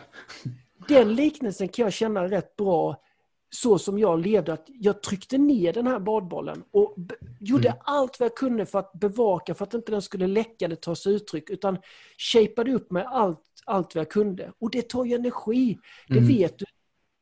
Den 0.88 1.16
liknelsen 1.16 1.68
kan 1.68 1.84
jag 1.84 1.94
känna 1.94 2.28
rätt 2.28 2.56
bra 2.56 3.02
så 3.50 3.80
som 3.80 4.00
jag 4.00 4.20
levde, 4.20 4.54
att 4.54 4.66
jag 4.68 5.02
tryckte 5.02 5.38
ner 5.38 5.74
den 5.74 5.88
här 5.88 6.00
badbollen 6.00 6.64
och 6.72 6.96
gjorde 7.40 7.68
mm. 7.68 7.80
allt 7.84 8.20
vad 8.20 8.26
jag 8.26 8.36
kunde 8.36 8.66
för 8.66 8.80
att 8.80 8.92
bevaka, 8.94 9.54
för 9.54 9.64
att 9.64 9.74
inte 9.74 9.92
den 9.92 10.02
skulle 10.02 10.28
läcka 10.28 10.66
eller 10.66 10.76
ta 10.76 10.96
sig 10.96 11.14
uttryck, 11.14 11.50
utan 11.50 11.78
shapeade 12.18 12.74
upp 12.74 12.92
med 12.92 13.06
allt, 13.06 13.42
allt 13.66 13.96
vad 13.96 14.02
jag 14.02 14.12
kunde. 14.12 14.52
Och 14.60 14.72
det 14.72 14.90
tar 14.90 15.06
ju 15.06 15.16
energi, 15.16 15.78
det 16.08 16.18
mm. 16.18 16.28
vet 16.28 16.60
du. 16.60 16.66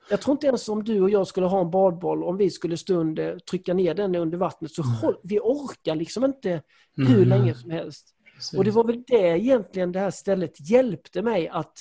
Jag 0.10 0.22
tror 0.22 0.34
inte 0.34 0.48
ens 0.48 0.70
om 0.70 0.84
du 0.84 1.02
och 1.02 1.10
jag 1.10 1.28
skulle 1.28 1.46
ha 1.46 1.62
en 1.62 1.72
badboll, 1.72 2.24
om 2.24 2.38
vi 2.38 2.50
skulle 2.50 2.78
stå 2.78 2.94
under, 2.96 3.40
trycka 3.40 3.74
ner 3.74 3.94
den 3.94 4.16
under 4.16 4.38
vattnet, 4.38 4.72
så 4.72 4.84
mm. 4.84 5.16
vi 5.24 5.40
orkar 5.40 5.96
liksom 5.96 6.26
inte 6.26 6.62
hur 6.96 7.24
mm. 7.24 7.30
länge 7.30 7.56
som 7.56 7.72
helst. 7.72 8.16
Precis. 8.36 8.58
Och 8.58 8.64
det 8.64 8.72
var 8.72 8.84
väl 8.84 9.04
det 9.08 9.40
egentligen 9.40 9.92
det 9.92 10.00
här 10.00 10.12
stället 10.12 10.70
hjälpte 10.70 11.22
mig 11.22 11.48
att 11.48 11.78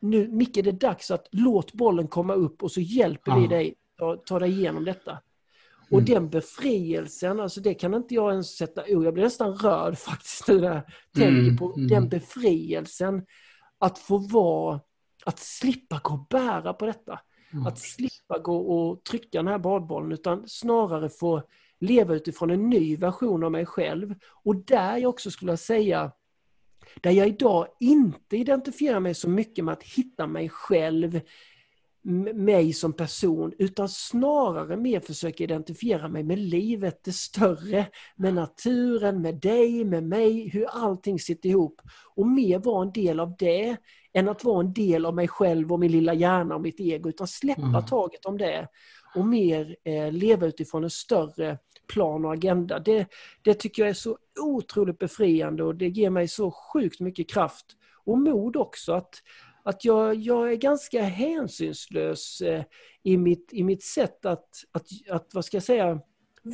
nu, 0.00 0.28
Micke, 0.28 0.54
det 0.54 0.70
är 0.70 0.72
dags 0.72 1.10
att 1.10 1.28
låt 1.30 1.72
bollen 1.72 2.08
komma 2.08 2.34
upp 2.34 2.62
och 2.62 2.72
så 2.72 2.80
hjälper 2.80 3.40
vi 3.40 3.46
dig 3.46 3.74
ta, 3.98 4.16
ta 4.16 4.38
dig 4.38 4.50
igenom 4.50 4.84
detta. 4.84 5.18
Och 5.90 5.98
mm. 5.98 6.04
den 6.04 6.30
befrielsen, 6.30 7.40
alltså 7.40 7.60
det 7.60 7.74
kan 7.74 7.94
inte 7.94 8.14
jag 8.14 8.30
ens 8.30 8.56
sätta 8.56 8.84
ord 8.88 9.04
Jag 9.04 9.14
blir 9.14 9.24
nästan 9.24 9.54
rörd 9.54 9.98
faktiskt 9.98 10.48
när 10.48 10.62
jag 10.62 10.82
tänker 11.14 11.38
mm. 11.38 11.56
på 11.56 11.74
mm. 11.76 11.88
den 11.88 12.08
befrielsen. 12.08 13.26
Att 13.78 13.98
få 13.98 14.18
vara, 14.18 14.80
att 15.24 15.38
slippa 15.38 16.00
gå 16.02 16.14
och 16.14 16.26
bära 16.30 16.72
på 16.72 16.86
detta. 16.86 17.20
Mm. 17.52 17.66
Att 17.66 17.78
slippa 17.78 18.38
gå 18.38 18.56
och 18.56 19.04
trycka 19.04 19.38
den 19.38 19.48
här 19.48 19.58
badbollen 19.58 20.12
utan 20.12 20.48
snarare 20.48 21.08
få 21.08 21.42
leva 21.80 22.14
utifrån 22.14 22.50
en 22.50 22.70
ny 22.70 22.96
version 22.96 23.44
av 23.44 23.52
mig 23.52 23.66
själv. 23.66 24.14
Och 24.44 24.56
där 24.56 24.96
jag 24.96 25.08
också 25.08 25.30
skulle 25.30 25.56
säga, 25.56 26.12
där 27.00 27.10
jag 27.10 27.28
idag 27.28 27.66
inte 27.80 28.36
identifierar 28.36 29.00
mig 29.00 29.14
så 29.14 29.28
mycket 29.28 29.64
med 29.64 29.72
att 29.72 29.82
hitta 29.82 30.26
mig 30.26 30.48
själv 30.48 31.20
mig 32.34 32.72
som 32.72 32.92
person 32.92 33.52
utan 33.58 33.88
snarare 33.88 34.76
mer 34.76 35.00
försöker 35.00 35.44
identifiera 35.44 36.08
mig 36.08 36.22
med 36.22 36.38
livet, 36.38 37.04
det 37.04 37.12
större, 37.12 37.86
med 38.16 38.34
naturen, 38.34 39.22
med 39.22 39.34
dig, 39.34 39.84
med 39.84 40.04
mig, 40.04 40.48
hur 40.48 40.66
allting 40.70 41.18
sitter 41.18 41.48
ihop. 41.48 41.80
Och 42.14 42.26
mer 42.26 42.58
vara 42.58 42.86
en 42.86 42.92
del 42.92 43.20
av 43.20 43.36
det 43.38 43.76
än 44.18 44.28
att 44.28 44.44
vara 44.44 44.60
en 44.60 44.72
del 44.72 45.06
av 45.06 45.14
mig 45.14 45.28
själv 45.28 45.72
och 45.72 45.80
min 45.80 45.92
lilla 45.92 46.14
hjärna 46.14 46.54
och 46.54 46.60
mitt 46.60 46.80
ego 46.80 47.08
utan 47.08 47.26
släppa 47.26 47.62
mm. 47.62 47.86
taget 47.86 48.24
om 48.24 48.38
det 48.38 48.68
och 49.14 49.26
mer 49.26 49.76
eh, 49.84 50.12
leva 50.12 50.46
utifrån 50.46 50.84
en 50.84 50.90
större 50.90 51.58
plan 51.92 52.24
och 52.24 52.32
agenda. 52.32 52.78
Det, 52.78 53.06
det 53.42 53.54
tycker 53.54 53.82
jag 53.82 53.90
är 53.90 53.94
så 53.94 54.18
otroligt 54.40 54.98
befriande 54.98 55.64
och 55.64 55.74
det 55.74 55.88
ger 55.88 56.10
mig 56.10 56.28
så 56.28 56.50
sjukt 56.50 57.00
mycket 57.00 57.30
kraft 57.30 57.66
och 58.04 58.18
mod 58.18 58.56
också 58.56 58.92
att 58.92 59.14
att 59.68 59.84
jag, 59.84 60.14
jag 60.14 60.52
är 60.52 60.56
ganska 60.56 61.02
hänsynslös 61.02 62.40
eh, 62.40 62.64
i, 63.02 63.16
mitt, 63.16 63.52
i 63.52 63.64
mitt 63.64 63.82
sätt 63.82 64.24
att, 64.24 64.48
att, 64.72 64.86
att, 65.10 65.34
vad 65.34 65.44
ska 65.44 65.56
jag 65.56 65.64
säga, 65.64 66.00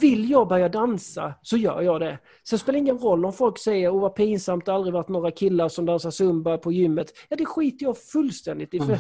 vill 0.01 0.31
jag 0.31 0.49
börja 0.49 0.69
dansa 0.69 1.35
så 1.43 1.57
gör 1.57 1.83
jag 1.83 2.01
det. 2.01 2.19
Sen 2.49 2.59
spelar 2.59 2.73
det 2.73 2.79
ingen 2.79 2.99
roll 2.99 3.25
om 3.25 3.33
folk 3.33 3.59
säger 3.59 3.91
åh 3.91 4.01
vad 4.01 4.15
pinsamt, 4.15 4.65
det 4.65 4.73
har 4.73 4.77
aldrig 4.77 4.95
varit 4.95 5.09
några 5.09 5.31
killar 5.31 5.69
som 5.69 5.87
dansar 5.87 6.11
zumba 6.11 6.59
på 6.59 6.73
gymmet. 6.73 7.13
Ja 7.29 7.37
det 7.37 7.45
skiter 7.45 7.87
jag 7.87 7.99
fullständigt 7.99 8.75
i. 8.75 8.79
För 8.81 8.89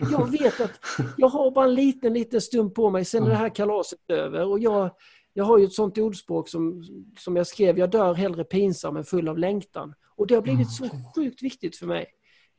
jag, 0.00 0.12
jag 0.12 0.30
vet 0.30 0.60
att 0.60 0.70
jag 1.16 1.28
har 1.28 1.50
bara 1.50 1.64
en 1.64 1.74
liten, 1.74 2.12
liten 2.14 2.40
stund 2.40 2.74
på 2.74 2.90
mig, 2.90 3.04
sen 3.04 3.24
är 3.24 3.28
det 3.28 3.34
här 3.34 3.54
kalaset 3.54 3.98
över. 4.08 4.46
Och 4.46 4.58
jag, 4.58 4.90
jag 5.32 5.44
har 5.44 5.58
ju 5.58 5.64
ett 5.64 5.72
sånt 5.72 5.98
ordspråk 5.98 6.48
som, 6.48 6.84
som 7.18 7.36
jag 7.36 7.46
skrev, 7.46 7.78
jag 7.78 7.90
dör 7.90 8.14
hellre 8.14 8.44
pinsam 8.44 8.96
än 8.96 9.04
full 9.04 9.28
av 9.28 9.38
längtan. 9.38 9.94
Och 10.16 10.26
det 10.26 10.34
har 10.34 10.42
blivit 10.42 10.70
så 10.70 10.88
sjukt 11.14 11.42
viktigt 11.42 11.76
för 11.76 11.86
mig. 11.86 12.06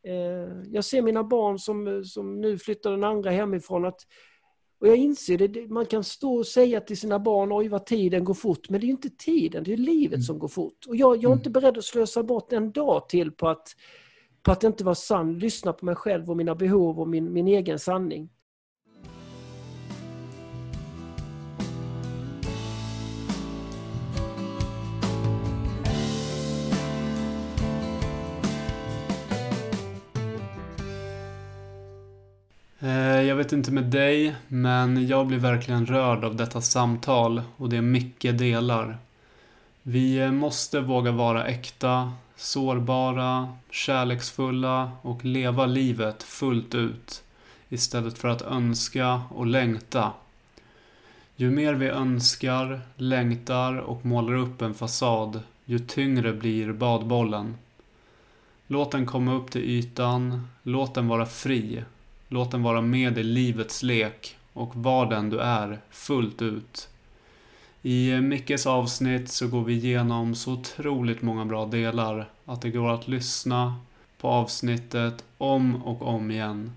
Eh, 0.08 0.63
jag 0.72 0.86
ser 0.86 1.01
mina 1.01 1.24
barn 1.24 1.60
som, 1.60 2.03
som 2.05 2.41
nu 2.41 2.58
flyttar 2.58 2.91
den 2.91 3.03
andra 3.03 3.32
hemifrån. 3.32 3.86
Att, 3.86 4.01
och 4.84 4.90
jag 4.90 4.98
inser 4.98 5.38
det, 5.38 5.70
man 5.70 5.86
kan 5.86 6.04
stå 6.04 6.36
och 6.36 6.48
säga 6.48 6.82
till 6.82 6.98
sina 6.98 7.20
barn, 7.20 7.52
oj 7.52 7.68
vad 7.68 7.86
tiden 7.86 8.24
går 8.24 8.34
fort, 8.34 8.70
men 8.70 8.82
det 8.82 8.88
är 8.88 8.90
inte 8.90 9.10
tiden, 9.10 9.63
det 9.63 9.74
är 9.74 9.78
livet 9.78 10.13
mm. 10.13 10.22
som 10.22 10.40
går 10.40 10.48
fort. 10.48 10.86
Och 10.88 10.96
jag, 10.96 11.16
jag 11.16 11.24
är 11.24 11.28
mm. 11.28 11.38
inte 11.38 11.50
beredd 11.50 11.78
att 11.78 11.84
slösa 11.84 12.24
bort 12.24 12.54
en 12.54 12.72
dag 12.72 13.10
till 13.10 13.32
på 13.32 13.48
att, 13.48 13.68
på 14.42 14.52
att 14.52 14.63
inte 14.63 14.84
vara 14.84 14.96
sann, 14.96 15.40
lyssna 15.40 15.74
på 15.74 15.86
mig 15.86 15.96
själv 15.96 16.30
och 16.30 16.38
mina 16.38 16.56
behov 16.56 17.00
och 17.00 17.08
min, 17.08 17.34
min 17.34 17.48
egen 17.48 17.80
sanning. 17.80 18.30
Eh, 32.84 33.22
jag 33.22 33.36
vet 33.36 33.52
inte 33.52 33.72
med 33.72 33.84
dig, 33.84 34.36
men 34.48 35.08
jag 35.08 35.28
blir 35.28 35.38
verkligen 35.38 35.86
rörd 35.86 36.24
av 36.24 36.36
detta 36.36 36.62
samtal 36.62 37.42
och 37.58 37.70
det 37.70 37.82
Micke 37.82 38.22
delar. 38.22 38.98
Vi 39.84 40.18
eh, 40.18 40.32
måste 40.32 40.80
våga 40.80 41.12
vara 41.12 41.46
äkta, 41.46 42.13
sårbara, 42.36 43.58
kärleksfulla 43.70 44.92
och 45.02 45.25
leva 45.25 45.66
livet 45.66 46.24
fullt 46.24 46.75
ut 46.75 47.24
istället 47.70 48.18
för 48.18 48.28
att 48.28 48.42
önska 48.42 49.22
och 49.30 49.48
längta. 49.48 50.12
Ju 51.36 51.52
mer 51.52 51.74
vi 51.74 51.88
önskar, 51.88 52.82
längtar 52.96 53.78
och 53.78 54.06
målar 54.06 54.34
upp 54.34 54.62
en 54.62 54.74
fasad, 54.74 55.40
ju 55.66 55.80
tyngre 55.80 56.34
blir 56.34 56.74
badbollen. 56.74 57.56
Låt 58.68 58.92
den 58.92 59.06
komma 59.06 59.34
upp 59.34 59.52
till 59.52 59.63
ytan, 59.63 60.48
låt 60.63 60.96
den 60.96 61.08
vara 61.08 61.25
fri, 61.25 61.84
låt 62.34 62.52
den 62.52 62.63
vara 62.63 62.82
med 62.82 63.18
i 63.18 63.24
livets 63.24 63.84
lek 63.84 64.38
och 64.54 64.75
var 64.75 65.06
den 65.06 65.30
du 65.30 65.40
är, 65.40 65.80
fullt 65.90 66.42
ut. 66.42 66.90
I 67.82 68.22
Mickes 68.22 68.68
avsnitt 68.68 69.30
så 69.30 69.48
går 69.48 69.63
vi 69.63 69.74
igenom 69.74 70.36
så 70.36 70.54
otroligt 70.54 71.22
många 71.22 71.46
bra 71.46 71.66
delar 71.66 72.30
att 72.46 72.62
det 72.62 72.70
går 72.70 72.94
att 72.94 73.08
lyssna 73.08 73.75
på 74.22 74.28
avsnittet 74.28 75.24
om 75.38 75.84
och 75.84 76.02
om 76.02 76.32
igen. 76.32 76.72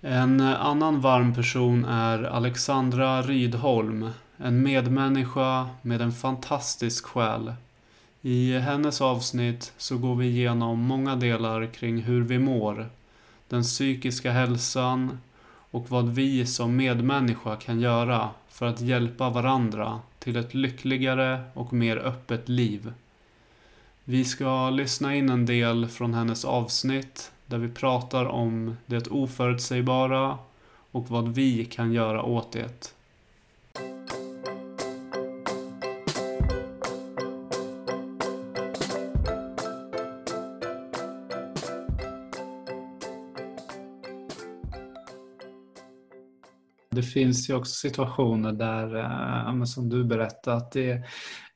En 0.00 0.40
annan 0.40 1.00
varm 1.00 1.34
person 1.34 1.84
är 1.84 2.22
Alexandra 2.22 3.22
Rydholm, 3.22 4.10
en 4.36 4.62
medmänniska 4.62 5.68
med 5.82 6.00
en 6.00 6.12
fantastisk 6.12 7.06
själ. 7.06 7.52
I 8.22 8.58
hennes 8.58 9.00
avsnitt 9.00 9.72
så 9.76 9.98
går 9.98 10.14
vi 10.14 10.26
igenom 10.26 10.80
många 10.80 11.16
delar 11.16 11.66
kring 11.66 12.02
hur 12.02 12.22
vi 12.22 12.38
mår, 12.38 12.90
den 13.48 13.62
psykiska 13.62 14.32
hälsan 14.32 15.18
och 15.70 15.90
vad 15.90 16.08
vi 16.08 16.46
som 16.46 16.76
medmänniska 16.76 17.56
kan 17.56 17.80
göra 17.80 18.30
för 18.48 18.66
att 18.66 18.80
hjälpa 18.80 19.30
varandra 19.30 20.00
till 20.18 20.36
ett 20.36 20.54
lyckligare 20.54 21.44
och 21.54 21.72
mer 21.72 21.96
öppet 21.96 22.48
liv. 22.48 22.92
Vi 24.04 24.24
ska 24.24 24.70
lyssna 24.70 25.14
in 25.14 25.30
en 25.30 25.46
del 25.46 25.88
från 25.88 26.14
hennes 26.14 26.44
avsnitt 26.44 27.32
där 27.46 27.58
vi 27.58 27.68
pratar 27.68 28.24
om 28.24 28.76
det 28.86 29.06
oförutsägbara 29.06 30.38
och 30.90 31.10
vad 31.10 31.34
vi 31.34 31.64
kan 31.64 31.92
göra 31.92 32.22
åt 32.22 32.52
det. 32.52 32.95
Finns 47.16 47.50
ju 47.50 47.54
också 47.54 47.72
situationer 47.72 48.52
där, 48.52 48.96
eh, 48.96 49.64
som 49.64 49.88
du 49.88 50.04
berättade, 50.04 50.56
att 50.56 50.72
det 50.72 50.90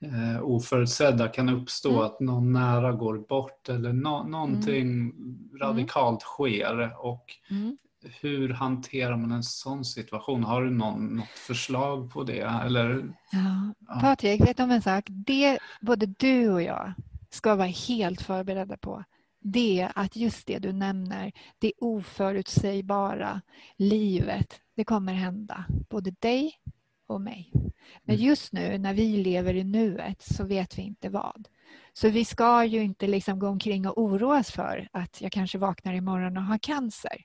eh, 0.00 0.42
oförutsedda 0.42 1.28
kan 1.28 1.48
uppstå, 1.48 1.90
mm. 1.90 2.02
att 2.02 2.20
någon 2.20 2.52
nära 2.52 2.92
går 2.92 3.18
bort 3.18 3.68
eller 3.68 3.92
no 3.92 4.28
någonting 4.28 4.90
mm. 4.90 5.48
radikalt 5.60 6.22
sker. 6.22 7.04
Och 7.06 7.24
mm. 7.50 7.76
Hur 8.20 8.48
hanterar 8.48 9.16
man 9.16 9.32
en 9.32 9.42
sån 9.42 9.84
situation? 9.84 10.44
Har 10.44 10.62
du 10.62 10.70
någon, 10.70 11.06
något 11.16 11.28
förslag 11.28 12.12
på 12.12 12.24
det? 12.24 12.40
Eller, 12.40 13.14
ja. 13.32 13.74
Ja. 13.88 14.00
Patrik, 14.00 14.40
vet 14.40 14.56
du 14.56 14.62
om 14.62 14.70
en 14.70 14.82
sak? 14.82 15.04
Det 15.08 15.58
både 15.80 16.06
du 16.06 16.50
och 16.50 16.62
jag 16.62 16.92
ska 17.30 17.54
vara 17.54 17.68
helt 17.68 18.22
förberedda 18.22 18.76
på 18.76 19.04
det 19.40 19.80
är 19.80 19.92
att 19.94 20.16
just 20.16 20.46
det 20.46 20.58
du 20.58 20.72
nämner, 20.72 21.32
det 21.58 21.72
oförutsägbara 21.78 23.40
livet, 23.76 24.60
det 24.76 24.84
kommer 24.84 25.12
hända 25.12 25.64
både 25.90 26.10
dig 26.10 26.52
och 27.06 27.20
mig. 27.20 27.50
Men 28.02 28.16
mm. 28.16 28.26
just 28.26 28.52
nu 28.52 28.78
när 28.78 28.94
vi 28.94 29.16
lever 29.16 29.54
i 29.54 29.64
nuet 29.64 30.22
så 30.22 30.44
vet 30.44 30.78
vi 30.78 30.82
inte 30.82 31.08
vad. 31.08 31.48
Så 31.92 32.08
vi 32.08 32.24
ska 32.24 32.64
ju 32.64 32.82
inte 32.82 33.06
liksom 33.06 33.38
gå 33.38 33.48
omkring 33.48 33.88
och 33.88 33.98
oroas 33.98 34.50
för 34.50 34.88
att 34.92 35.20
jag 35.20 35.32
kanske 35.32 35.58
vaknar 35.58 35.94
imorgon 35.94 36.36
och 36.36 36.42
har 36.42 36.58
cancer. 36.58 37.24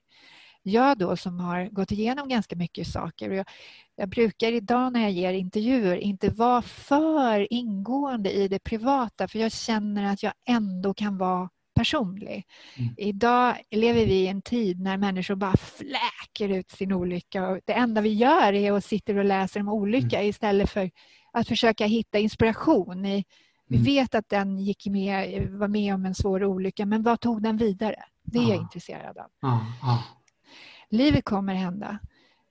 Jag 0.64 0.98
då 0.98 1.18
som 1.18 1.40
har 1.40 1.66
gått 1.66 1.92
igenom 1.92 2.30
ganska 2.30 2.56
mycket 2.56 2.88
saker 2.88 3.30
och 3.30 3.36
jag, 3.36 3.50
jag 3.96 4.10
brukar 4.10 4.52
idag 4.52 4.94
när 4.94 5.02
jag 5.02 5.12
ger 5.12 5.34
intervjuer 5.34 5.98
inte 5.98 6.30
vara 6.30 6.62
för 6.62 7.54
ingående 7.54 8.32
i 8.32 8.48
det 8.48 8.60
privata 8.60 9.28
för 9.28 9.40
jag 9.40 9.52
känner 9.52 10.14
att 10.14 10.24
jag 10.24 10.34
ändå 10.46 10.94
kan 10.94 11.18
vara 11.18 11.50
personlig. 11.76 12.46
Mm. 12.78 12.94
Idag 12.98 13.58
lever 13.72 14.06
vi 14.06 14.14
i 14.14 14.28
en 14.28 14.42
tid 14.42 14.80
när 14.80 14.98
människor 14.98 15.36
bara 15.36 15.58
fläker 15.58 16.50
ut 16.50 16.72
sin 16.72 16.92
olycka 16.92 17.48
och 17.48 17.60
det 17.66 17.74
enda 17.74 18.02
vi 18.02 18.14
gör 18.14 18.54
är 18.54 18.72
att 18.72 18.86
sitta 18.86 19.14
och 19.14 19.26
läsa 19.26 19.60
om 19.60 19.70
olycka 19.70 20.18
mm. 20.18 20.30
istället 20.30 20.70
för 20.70 20.92
att 21.32 21.48
försöka 21.48 21.86
hitta 21.86 22.20
inspiration. 22.20 23.06
I, 23.06 23.26
vi 23.68 23.76
mm. 23.76 23.86
vet 23.86 24.16
att 24.16 24.30
den 24.30 24.60
gick 24.60 24.88
med, 24.88 25.48
var 25.50 25.68
med 25.68 25.94
om 25.94 26.06
en 26.06 26.16
svår 26.16 26.44
olycka 26.44 26.86
men 26.86 27.04
vad 27.04 27.20
tog 27.20 27.44
den 27.44 27.58
vidare? 27.58 28.04
Det 28.24 28.40
är 28.40 28.46
ah. 28.46 28.50
jag 28.50 28.58
intresserad 28.58 29.18
av. 29.18 29.32
Ah. 29.42 29.60
Ah. 29.82 30.04
Livet 30.90 31.26
kommer 31.26 31.54
hända. 31.54 32.00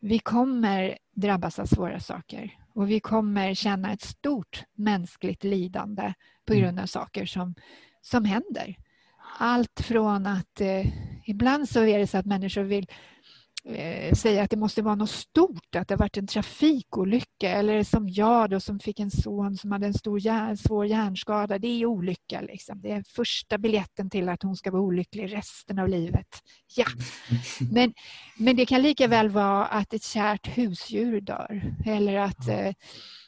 Vi 0.00 0.18
kommer 0.18 0.98
drabbas 1.14 1.58
av 1.58 1.66
svåra 1.66 2.00
saker 2.00 2.58
och 2.74 2.90
vi 2.90 3.00
kommer 3.00 3.54
känna 3.54 3.92
ett 3.92 4.02
stort 4.02 4.64
mänskligt 4.74 5.44
lidande 5.44 6.14
på 6.46 6.52
mm. 6.52 6.64
grund 6.64 6.80
av 6.80 6.86
saker 6.86 7.26
som, 7.26 7.54
som 8.00 8.24
händer 8.24 8.76
allt 9.38 9.80
från 9.80 10.26
att 10.26 10.60
eh, 10.60 10.86
ibland 11.24 11.68
så 11.68 11.84
är 11.84 11.98
det 11.98 12.06
så 12.06 12.18
att 12.18 12.26
människor 12.26 12.62
vill 12.62 12.86
eh, 13.64 14.14
säga 14.14 14.42
att 14.42 14.50
det 14.50 14.56
måste 14.56 14.82
vara 14.82 14.94
något 14.94 15.10
stort, 15.10 15.76
att 15.76 15.88
det 15.88 15.94
har 15.94 15.98
varit 15.98 16.16
en 16.16 16.26
trafikolycka 16.26 17.50
eller 17.50 17.82
som 17.82 18.08
jag 18.08 18.50
då 18.50 18.60
som 18.60 18.78
fick 18.78 19.00
en 19.00 19.10
son 19.10 19.56
som 19.56 19.72
hade 19.72 19.86
en 19.86 19.94
stor 19.94 20.20
hjärn, 20.20 20.56
svår 20.56 20.86
hjärnskada. 20.86 21.58
Det 21.58 21.68
är 21.68 21.86
olycka. 21.86 22.40
Liksom. 22.40 22.80
Det 22.80 22.90
är 22.90 23.02
första 23.02 23.58
biljetten 23.58 24.10
till 24.10 24.28
att 24.28 24.42
hon 24.42 24.56
ska 24.56 24.70
vara 24.70 24.82
olycklig 24.82 25.32
resten 25.32 25.78
av 25.78 25.88
livet. 25.88 26.42
Ja. 26.76 26.86
Men, 27.72 27.94
men 28.38 28.56
det 28.56 28.66
kan 28.66 28.82
lika 28.82 29.06
väl 29.06 29.28
vara 29.28 29.66
att 29.66 29.94
ett 29.94 30.04
kärt 30.04 30.58
husdjur 30.58 31.20
dör 31.20 31.74
eller 31.86 32.16
att, 32.16 32.48
eh, 32.48 32.72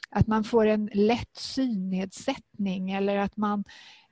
att 0.09 0.27
man 0.27 0.43
får 0.43 0.65
en 0.65 0.89
lätt 0.93 1.35
synnedsättning 1.37 2.91
eller 2.91 3.17
att 3.17 3.37
man 3.37 3.63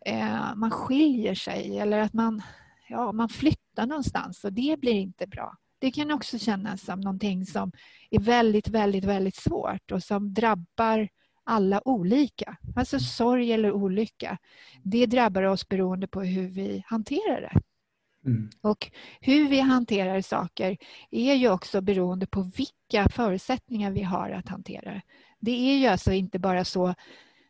eh, 0.06 0.56
man 0.56 0.72
skiljer 0.72 1.36
sig 1.36 1.80
eller 1.80 2.00
att 2.00 2.14
man, 2.14 2.42
ja, 2.90 3.12
man 3.12 3.30
flyttar 3.30 3.86
någonstans 3.86 4.44
och 4.44 4.54
det 4.54 4.80
blir 4.80 4.94
inte 4.94 5.28
bra. 5.28 5.58
Det 5.80 5.92
kan 5.92 6.12
också 6.12 6.40
kännas 6.40 6.86
som 6.86 7.00
någonting 7.00 7.46
som 7.46 7.72
är 8.12 8.20
väldigt, 8.20 8.68
väldigt, 8.68 9.04
väldigt 9.04 9.36
svårt 9.36 9.92
och 9.92 10.04
som 10.04 10.34
drabbar 10.34 11.10
alla 11.44 11.88
olika. 11.88 12.58
Alltså 12.76 13.00
sorg 13.00 13.52
eller 13.52 13.72
olycka. 13.72 14.38
Det 14.84 15.06
drabbar 15.06 15.44
oss 15.44 15.68
beroende 15.68 16.08
på 16.08 16.22
hur 16.22 16.48
vi 16.48 16.84
hanterar 16.88 17.42
det. 17.42 17.62
Mm. 18.30 18.50
Och 18.62 18.92
hur 19.22 19.50
vi 19.50 19.60
hanterar 19.60 20.22
saker 20.22 20.78
är 21.12 21.34
ju 21.34 21.50
också 21.50 21.82
beroende 21.82 22.28
på 22.28 22.42
vilka 22.42 23.10
förutsättningar 23.10 23.92
vi 23.92 24.02
har 24.02 24.30
att 24.30 24.50
hantera 24.50 24.94
det. 24.94 25.02
Det 25.40 25.52
är 25.52 25.78
ju 25.78 25.88
alltså 25.88 26.12
inte 26.12 26.40
bara 26.40 26.66
så 26.66 26.96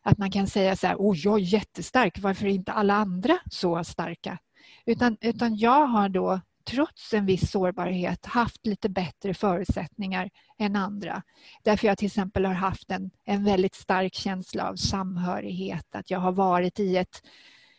att 0.06 0.18
man 0.18 0.30
kan 0.30 0.46
säga 0.46 0.76
så 0.76 0.86
här, 0.86 0.96
oh, 0.96 1.16
jag 1.16 1.34
är 1.34 1.44
jättestark, 1.44 2.18
varför 2.18 2.46
är 2.46 2.50
inte 2.50 2.72
alla 2.72 2.94
andra 2.94 3.38
så 3.50 3.84
starka? 3.84 4.38
Utan, 4.86 5.16
utan 5.20 5.56
jag 5.56 5.86
har 5.86 6.08
då 6.08 6.40
trots 6.70 7.14
en 7.14 7.26
viss 7.26 7.50
sårbarhet 7.50 8.26
haft 8.26 8.66
lite 8.66 8.88
bättre 8.88 9.34
förutsättningar 9.34 10.30
än 10.58 10.76
andra. 10.76 11.22
Därför 11.64 11.86
jag 11.86 11.98
till 11.98 12.06
exempel 12.06 12.44
har 12.44 12.54
haft 12.54 12.90
en, 12.90 13.10
en 13.24 13.44
väldigt 13.44 13.74
stark 13.74 14.14
känsla 14.14 14.68
av 14.68 14.76
samhörighet, 14.76 15.94
att 15.94 16.10
jag 16.10 16.20
har 16.20 16.32
varit 16.32 16.80
i 16.80 16.96
ett 16.96 17.22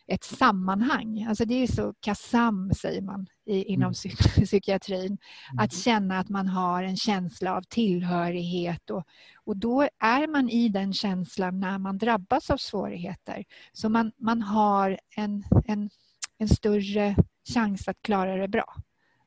ett 0.08 0.24
sammanhang. 0.24 1.26
Alltså 1.30 1.46
det 1.46 1.64
är 1.64 1.68
så 1.68 1.94
KASAM 2.00 2.72
säger 2.74 3.02
man 3.02 3.28
i, 3.46 3.64
inom 3.64 3.84
mm. 3.84 3.94
psyk 3.94 4.18
psykiatrin. 4.46 5.18
Att 5.58 5.74
mm. 5.74 5.82
känna 5.82 6.20
att 6.20 6.30
man 6.30 6.48
har 6.48 6.84
en 6.84 6.98
känsla 6.98 7.58
av 7.58 7.62
tillhörighet 7.62 8.90
och, 8.90 9.04
och 9.46 9.58
då 9.58 9.82
är 10.00 10.28
man 10.28 10.50
i 10.50 10.70
den 10.70 10.94
känslan 10.94 11.60
när 11.60 11.78
man 11.78 11.98
drabbas 11.98 12.50
av 12.50 12.58
svårigheter. 12.58 13.46
Så 13.74 13.90
man, 13.90 14.12
man 14.18 14.42
har 14.42 15.00
en, 15.16 15.44
en, 15.66 15.90
en 16.38 16.50
större 16.50 17.16
chans 17.54 17.88
att 17.88 18.02
klara 18.02 18.36
det 18.36 18.48
bra. 18.48 18.76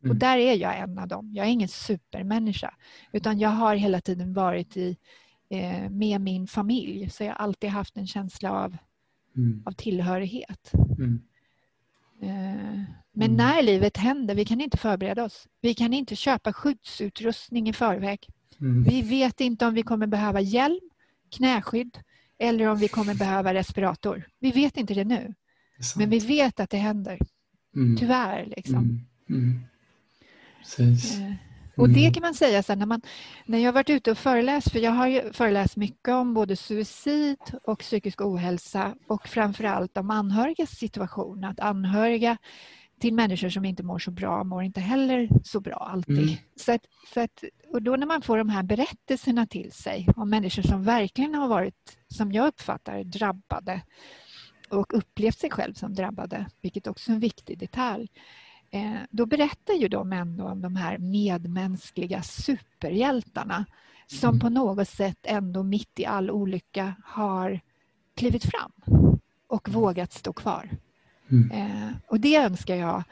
Mm. 0.02 0.10
Och 0.10 0.16
där 0.16 0.38
är 0.38 0.54
jag 0.54 0.78
en 0.78 0.98
av 0.98 1.08
dem. 1.08 1.30
Jag 1.32 1.46
är 1.46 1.50
ingen 1.50 1.68
supermänniska 1.68 2.74
utan 3.12 3.38
jag 3.38 3.50
har 3.50 3.74
hela 3.74 4.00
tiden 4.00 4.34
varit 4.34 4.76
i, 4.76 4.96
eh, 5.50 5.90
med 5.90 6.20
min 6.20 6.46
familj 6.46 7.10
så 7.10 7.24
jag 7.24 7.30
har 7.30 7.36
alltid 7.36 7.70
haft 7.70 7.96
en 7.96 8.06
känsla 8.06 8.52
av 8.52 8.76
mm. 9.36 9.62
av 9.66 9.72
tillhörighet. 9.72 10.72
Mm. 10.74 11.20
Eh, 12.22 12.80
men 13.12 13.26
mm. 13.26 13.36
när 13.36 13.62
livet 13.62 13.96
händer, 13.96 14.34
vi 14.34 14.44
kan 14.44 14.60
inte 14.60 14.78
förbereda 14.78 15.24
oss. 15.24 15.48
Vi 15.60 15.74
kan 15.74 15.92
inte 15.92 16.16
köpa 16.16 16.52
skyddsutrustning 16.52 17.68
i 17.68 17.72
förväg. 17.72 18.28
Mm. 18.60 18.82
Vi 18.82 19.02
vet 19.02 19.40
inte 19.40 19.66
om 19.66 19.74
vi 19.74 19.82
kommer 19.82 20.06
behöva 20.06 20.40
hjälm, 20.40 20.80
knäskydd 21.30 21.98
eller 22.38 22.66
om 22.66 22.78
vi 22.78 22.88
kommer 22.88 23.14
behöva 23.14 23.54
respirator. 23.54 24.28
Vi 24.38 24.50
vet 24.50 24.76
inte 24.76 24.94
det 24.94 25.04
nu. 25.04 25.34
Det 25.78 25.96
Men 25.96 26.10
vi 26.10 26.18
vet 26.18 26.60
att 26.60 26.70
det 26.70 26.76
händer. 26.76 27.18
Mm. 27.76 27.96
Tyvärr. 27.96 28.52
Liksom. 28.56 29.06
Precis. 30.58 31.18
Och 31.76 31.88
det 31.88 32.00
mm. 32.00 32.12
kan 32.12 32.20
man 32.20 32.34
säga 32.34 32.62
så 32.62 32.74
när, 32.74 32.86
man, 32.86 33.00
när 33.46 33.58
jag 33.58 33.66
har 33.66 33.72
varit 33.72 33.90
ute 33.90 34.10
och 34.10 34.18
föreläst, 34.18 34.72
för 34.72 34.78
jag 34.78 34.90
har 34.90 35.32
föreläst 35.32 35.76
mycket 35.76 36.08
om 36.08 36.34
både 36.34 36.56
suicid 36.56 37.38
och 37.62 37.78
psykisk 37.78 38.20
ohälsa 38.20 38.94
och 39.06 39.28
framförallt 39.28 39.96
om 39.96 40.10
anhörigas 40.10 40.70
situation. 40.70 41.44
Att 41.44 41.60
anhöriga 41.60 42.36
till 43.00 43.14
människor 43.14 43.48
som 43.48 43.64
inte 43.64 43.82
mår 43.82 43.98
så 43.98 44.10
bra 44.10 44.44
mår 44.44 44.62
inte 44.62 44.80
heller 44.80 45.28
så 45.44 45.60
bra 45.60 45.74
alltid. 45.74 46.18
Mm. 46.18 46.34
Så 46.56 46.72
att, 46.72 46.86
så 47.14 47.20
att, 47.20 47.44
och 47.72 47.82
då 47.82 47.96
när 47.96 48.06
man 48.06 48.22
får 48.22 48.38
de 48.38 48.48
här 48.48 48.62
berättelserna 48.62 49.46
till 49.46 49.72
sig 49.72 50.08
om 50.16 50.30
människor 50.30 50.62
som 50.62 50.84
verkligen 50.84 51.34
har 51.34 51.48
varit, 51.48 51.98
som 52.08 52.32
jag 52.32 52.46
uppfattar 52.46 53.04
drabbade 53.04 53.82
och 54.68 54.94
upplevt 54.94 55.38
sig 55.38 55.50
själv 55.50 55.74
som 55.74 55.94
drabbade, 55.94 56.46
vilket 56.60 56.86
också 56.86 57.10
är 57.10 57.14
en 57.14 57.20
viktig 57.20 57.58
detalj, 57.58 58.08
då 59.10 59.26
berättar 59.26 59.74
ju 59.74 59.88
de 59.88 60.12
ändå 60.12 60.44
om 60.44 60.62
de 60.62 60.76
här 60.76 60.98
medmänskliga 60.98 62.22
superhjältarna 62.22 63.64
som 64.06 64.28
Mm. 64.28 64.40
på 64.40 64.48
något 64.48 64.88
sätt 64.88 65.18
ändå 65.22 65.62
mitt 65.62 66.00
i 66.00 66.06
all 66.06 66.30
olycka 66.30 66.94
har 67.04 67.60
klivit 68.14 68.44
fram 68.44 68.72
och 69.46 69.68
vågat 69.68 70.12
stå 70.12 70.32
kvar. 70.32 70.68
Mm. 71.30 71.50
Eh, 71.50 71.88
och 72.06 72.20
det 72.20 72.36
önskar 72.36 72.74
jag. 72.76 73.02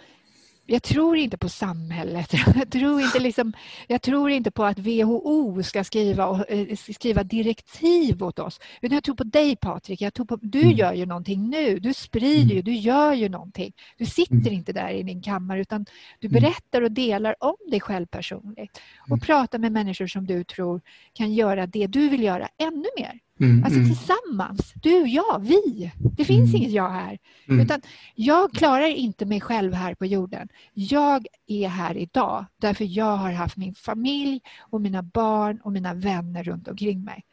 Jag 0.71 0.83
tror 0.83 1.17
inte 1.17 1.39
på 1.39 1.49
samhället. 1.49 2.33
Jag 2.57 2.71
tror 2.71 3.01
inte, 3.01 3.19
liksom, 3.19 3.53
jag 3.87 4.03
tror 4.03 4.31
inte 4.31 4.51
på 4.51 4.65
att 4.65 4.79
WHO 4.79 5.63
ska 5.63 5.85
skriva, 5.85 6.27
och, 6.27 6.51
eh, 6.51 6.77
skriva 6.77 7.23
direktiv 7.23 8.23
åt 8.23 8.39
oss. 8.39 8.61
Utan 8.81 8.95
jag 8.95 9.05
tror 9.05 9.15
på 9.15 9.25
dig 9.25 9.57
Patrik. 9.57 10.01
Jag 10.01 10.15
tror 10.15 10.27
på, 10.27 10.39
du 10.43 10.61
Mm. 10.63 10.77
gör 10.77 10.93
ju 10.93 11.07
någonting 11.07 11.51
nu. 11.51 11.79
Du 11.79 11.95
sprider 11.95 12.55
ju, 12.55 12.63
du 12.63 12.73
gör 12.75 13.13
ju 13.13 13.29
någonting. 13.29 13.73
Du 13.99 14.07
sitter 14.07 14.35
Mm. 14.37 14.53
inte 14.53 14.73
där 14.73 14.91
i 14.91 15.03
din 15.03 15.23
kammare 15.23 15.61
utan 15.61 15.87
du 16.21 16.27
Mm. 16.29 16.43
berättar 16.43 16.83
och 16.83 16.93
delar 16.93 17.35
om 17.41 17.57
dig 17.71 17.81
själv 17.81 18.07
personligt. 18.07 18.81
Och 19.01 19.09
Mm. 19.09 19.21
pratar 19.21 19.59
med 19.59 19.73
människor 19.73 20.07
som 20.07 20.27
du 20.27 20.45
tror 20.45 20.81
kan 21.13 21.35
göra 21.35 21.67
det 21.67 21.87
du 21.87 22.09
vill 22.09 22.23
göra 22.23 22.49
ännu 22.59 22.87
mer. 22.99 23.19
Mm. 23.41 23.65
Alltså 23.65 23.79
Mm. 23.81 23.89
tillsammans. 23.95 24.73
Du, 24.83 25.07
jag, 25.09 25.39
vi. 25.43 25.93
Det 26.17 26.25
finns 26.25 26.49
Mm. 26.51 26.57
inget 26.57 26.73
jag 26.73 26.91
här. 26.91 27.19
Mm. 27.49 27.61
Utan 27.61 27.81
jag 28.15 28.53
klarar 28.53 28.87
inte 28.87 29.27
mig 29.27 29.41
själv 29.41 29.73
här 29.75 29.95
på 29.95 30.07
jorden. 30.07 30.49
Jag 30.75 31.27
är 31.47 31.69
här 31.69 31.97
idag 31.97 32.47
därför 32.61 32.85
jag 32.85 33.17
har 33.17 33.33
haft 33.33 33.57
min 33.57 33.75
familj 33.75 34.41
och 34.61 34.81
mina 34.81 35.03
barn 35.03 35.61
och 35.65 35.73
mina 35.73 35.95
vänner 35.95 36.45
runt 36.45 36.69
omkring 36.69 37.05
mig. 37.05 37.25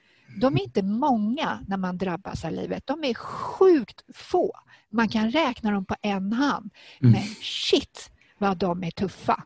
De 0.42 0.56
är 0.58 0.62
inte 0.64 0.84
många 0.84 1.60
när 1.68 1.78
man 1.78 1.98
drabbas 1.98 2.46
av 2.46 2.52
livet. 2.52 2.84
De 2.88 3.04
är 3.04 3.14
sjukt 3.14 4.02
få. 4.14 4.52
Man 4.90 5.10
kan 5.10 5.32
räkna 5.32 5.72
dem 5.72 5.86
på 5.86 5.96
en 6.02 6.34
hand. 6.34 6.72
Mm. 7.02 7.12
Men 7.12 7.22
shit 7.42 8.12
vad 8.38 8.58
de 8.58 8.84
är 8.84 8.92
tuffa 8.92 9.44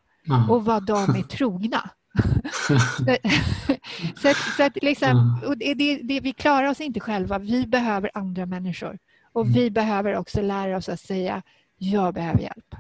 och 0.50 0.66
vad 0.66 0.86
de 0.86 1.16
är 1.16 1.22
trogna. 1.24 1.90
Så, 2.68 2.80
så, 4.22 4.30
att, 4.30 4.38
så 4.58 4.64
att 4.64 4.84
liksom, 4.84 5.42
och 5.46 5.58
det, 5.58 5.74
det, 5.74 6.00
det, 6.04 6.20
vi 6.20 6.34
klarar 6.34 6.68
oss 6.68 6.82
inte 6.82 7.00
själva. 7.00 7.38
Vi 7.40 7.68
behöver 7.68 8.12
andra 8.14 8.46
människor. 8.46 8.98
Och 9.32 9.42
Mm. 9.42 9.54
vi 9.54 9.72
behöver 9.72 10.16
också 10.16 10.42
lära 10.42 10.78
oss 10.78 10.90
att 10.90 11.00
säga 11.00 11.42
jag 11.78 12.14
behöver 12.14 12.40
hjälp. 12.40 12.76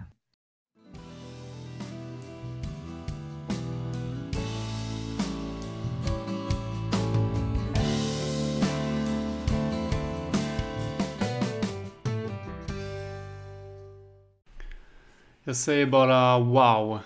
Jag 15.43 15.55
säger 15.55 15.85
bara 15.85 16.39
wow. 16.39 16.99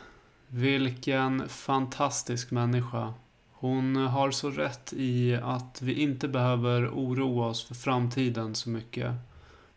Vilken 0.56 1.50
fantastisk 1.50 2.52
människa. 2.52 3.14
Hon 3.52 3.96
har 3.96 4.32
så 4.32 4.50
rätt 4.50 4.94
i 4.94 5.36
att 5.36 5.82
vi 5.82 5.94
inte 5.94 6.28
behöver 6.28 6.88
oroa 6.88 7.48
oss 7.48 7.64
för 7.64 7.76
framtiden 7.76 8.56
så 8.56 8.70
mycket. 8.70 9.12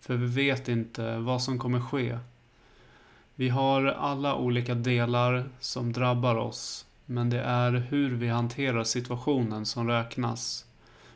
För 0.01 0.17
vi 0.17 0.27
vet 0.27 0.69
inte 0.69 1.19
vad 1.19 1.43
som 1.43 1.59
kommer 1.59 1.81
ske. 1.81 2.19
Vi 3.35 3.49
har 3.49 3.85
alla 3.85 4.35
olika 4.35 4.75
delar 4.75 5.49
som 5.61 5.93
drabbar 5.93 6.37
oss. 6.37 6.87
Men 7.07 7.31
det 7.31 7.41
är 7.41 7.73
hur 7.73 8.15
vi 8.15 8.29
hanterar 8.29 8.85
situationen 8.85 9.67
som 9.67 9.89
räknas. 9.89 10.65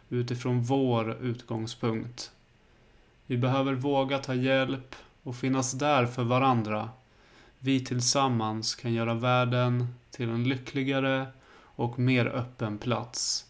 Utifrån 0.08 0.62
vår 0.62 1.16
utgångspunkt. 1.22 2.30
Vi 3.26 3.36
behöver 3.36 3.74
våga 3.74 4.18
ta 4.18 4.34
hjälp 4.34 4.94
och 5.22 5.36
finnas 5.36 5.72
där 5.72 6.06
för 6.06 6.24
varandra. 6.24 6.88
Vi 7.62 7.80
tillsammans 7.80 8.74
kan 8.74 8.92
göra 8.92 9.14
världen 9.14 9.86
till 10.10 10.30
en 10.30 10.44
lyckligare 10.44 11.26
och 11.62 11.98
mer 11.98 12.26
öppen 12.26 12.78
plats. 12.78 13.44